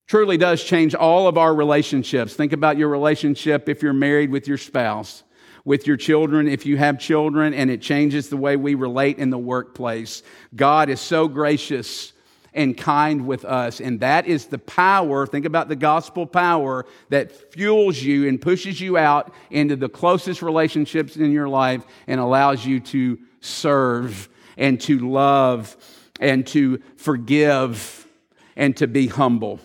Truly 0.09 0.37
does 0.37 0.63
change 0.63 0.95
all 0.95 1.27
of 1.27 1.37
our 1.37 1.53
relationships. 1.53 2.33
Think 2.33 2.51
about 2.51 2.79
your 2.79 2.87
relationship 2.87 3.69
if 3.69 3.83
you're 3.83 3.93
married 3.93 4.31
with 4.31 4.47
your 4.47 4.57
spouse, 4.57 5.23
with 5.65 5.85
your 5.85 5.97
children 5.97 6.47
if 6.47 6.65
you 6.65 6.77
have 6.77 6.97
children, 6.97 7.53
and 7.53 7.69
it 7.69 7.79
changes 7.79 8.27
the 8.27 8.35
way 8.35 8.57
we 8.57 8.73
relate 8.73 9.19
in 9.19 9.29
the 9.29 9.37
workplace. 9.37 10.23
God 10.55 10.89
is 10.89 10.99
so 10.99 11.27
gracious 11.27 12.13
and 12.55 12.75
kind 12.75 13.27
with 13.27 13.45
us. 13.45 13.79
And 13.79 13.99
that 13.99 14.25
is 14.25 14.47
the 14.47 14.57
power, 14.57 15.27
think 15.27 15.45
about 15.45 15.69
the 15.69 15.75
gospel 15.75 16.25
power 16.25 16.87
that 17.09 17.53
fuels 17.53 18.01
you 18.01 18.27
and 18.27 18.41
pushes 18.41 18.81
you 18.81 18.97
out 18.97 19.31
into 19.51 19.75
the 19.75 19.89
closest 19.89 20.41
relationships 20.41 21.17
in 21.17 21.31
your 21.31 21.47
life 21.47 21.85
and 22.07 22.19
allows 22.19 22.65
you 22.65 22.79
to 22.79 23.19
serve 23.41 24.27
and 24.57 24.81
to 24.81 25.07
love 25.07 25.77
and 26.19 26.47
to 26.47 26.81
forgive 26.97 28.07
and 28.55 28.75
to 28.77 28.87
be 28.87 29.05
humble. 29.05 29.59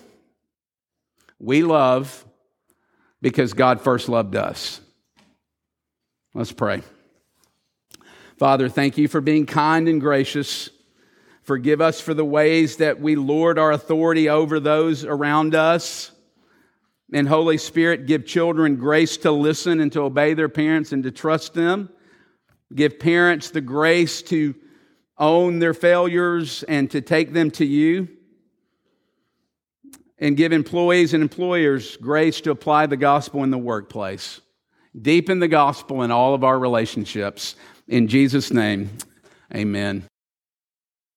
We 1.45 1.63
love 1.63 2.25
because 3.21 3.53
God 3.53 3.83
first 3.83 4.09
loved 4.09 4.35
us. 4.35 4.81
Let's 6.33 6.53
pray. 6.53 6.81
Father, 8.39 8.71
thank 8.71 8.97
you 8.97 9.09
for 9.09 9.21
being 9.21 9.45
kind 9.45 9.87
and 9.87 10.01
gracious. 10.01 10.71
Forgive 11.43 11.83
us 11.83 12.01
for 12.01 12.15
the 12.15 12.25
ways 12.25 12.79
that 12.79 12.99
we 12.99 13.15
lord 13.15 13.59
our 13.59 13.73
authority 13.73 14.31
over 14.31 14.59
those 14.59 15.05
around 15.05 15.55
us. 15.55 16.13
And 17.13 17.29
Holy 17.29 17.59
Spirit, 17.59 18.07
give 18.07 18.25
children 18.25 18.77
grace 18.77 19.19
to 19.19 19.31
listen 19.31 19.81
and 19.81 19.93
to 19.93 20.01
obey 20.01 20.33
their 20.33 20.49
parents 20.49 20.93
and 20.93 21.03
to 21.03 21.11
trust 21.11 21.53
them. 21.53 21.91
Give 22.75 22.99
parents 22.99 23.51
the 23.51 23.61
grace 23.61 24.23
to 24.23 24.55
own 25.19 25.59
their 25.59 25.75
failures 25.75 26.63
and 26.63 26.91
to 26.91 27.03
take 27.03 27.35
them 27.35 27.51
to 27.53 27.67
you. 27.67 28.09
And 30.19 30.37
give 30.37 30.53
employees 30.53 31.13
and 31.13 31.23
employers 31.23 31.97
grace 31.97 32.41
to 32.43 32.51
apply 32.51 32.87
the 32.87 32.97
gospel 32.97 33.43
in 33.43 33.51
the 33.51 33.59
workplace. 33.59 34.41
Deepen 35.01 35.41
the 35.41 35.49
gospel 35.49 36.03
in 36.03 36.13
all 36.13 36.35
of 36.35 36.45
our 36.45 36.59
relationships. 36.59 37.57
In 37.89 38.07
Jesus' 38.07 38.53
name, 38.53 38.91
amen. 39.53 40.05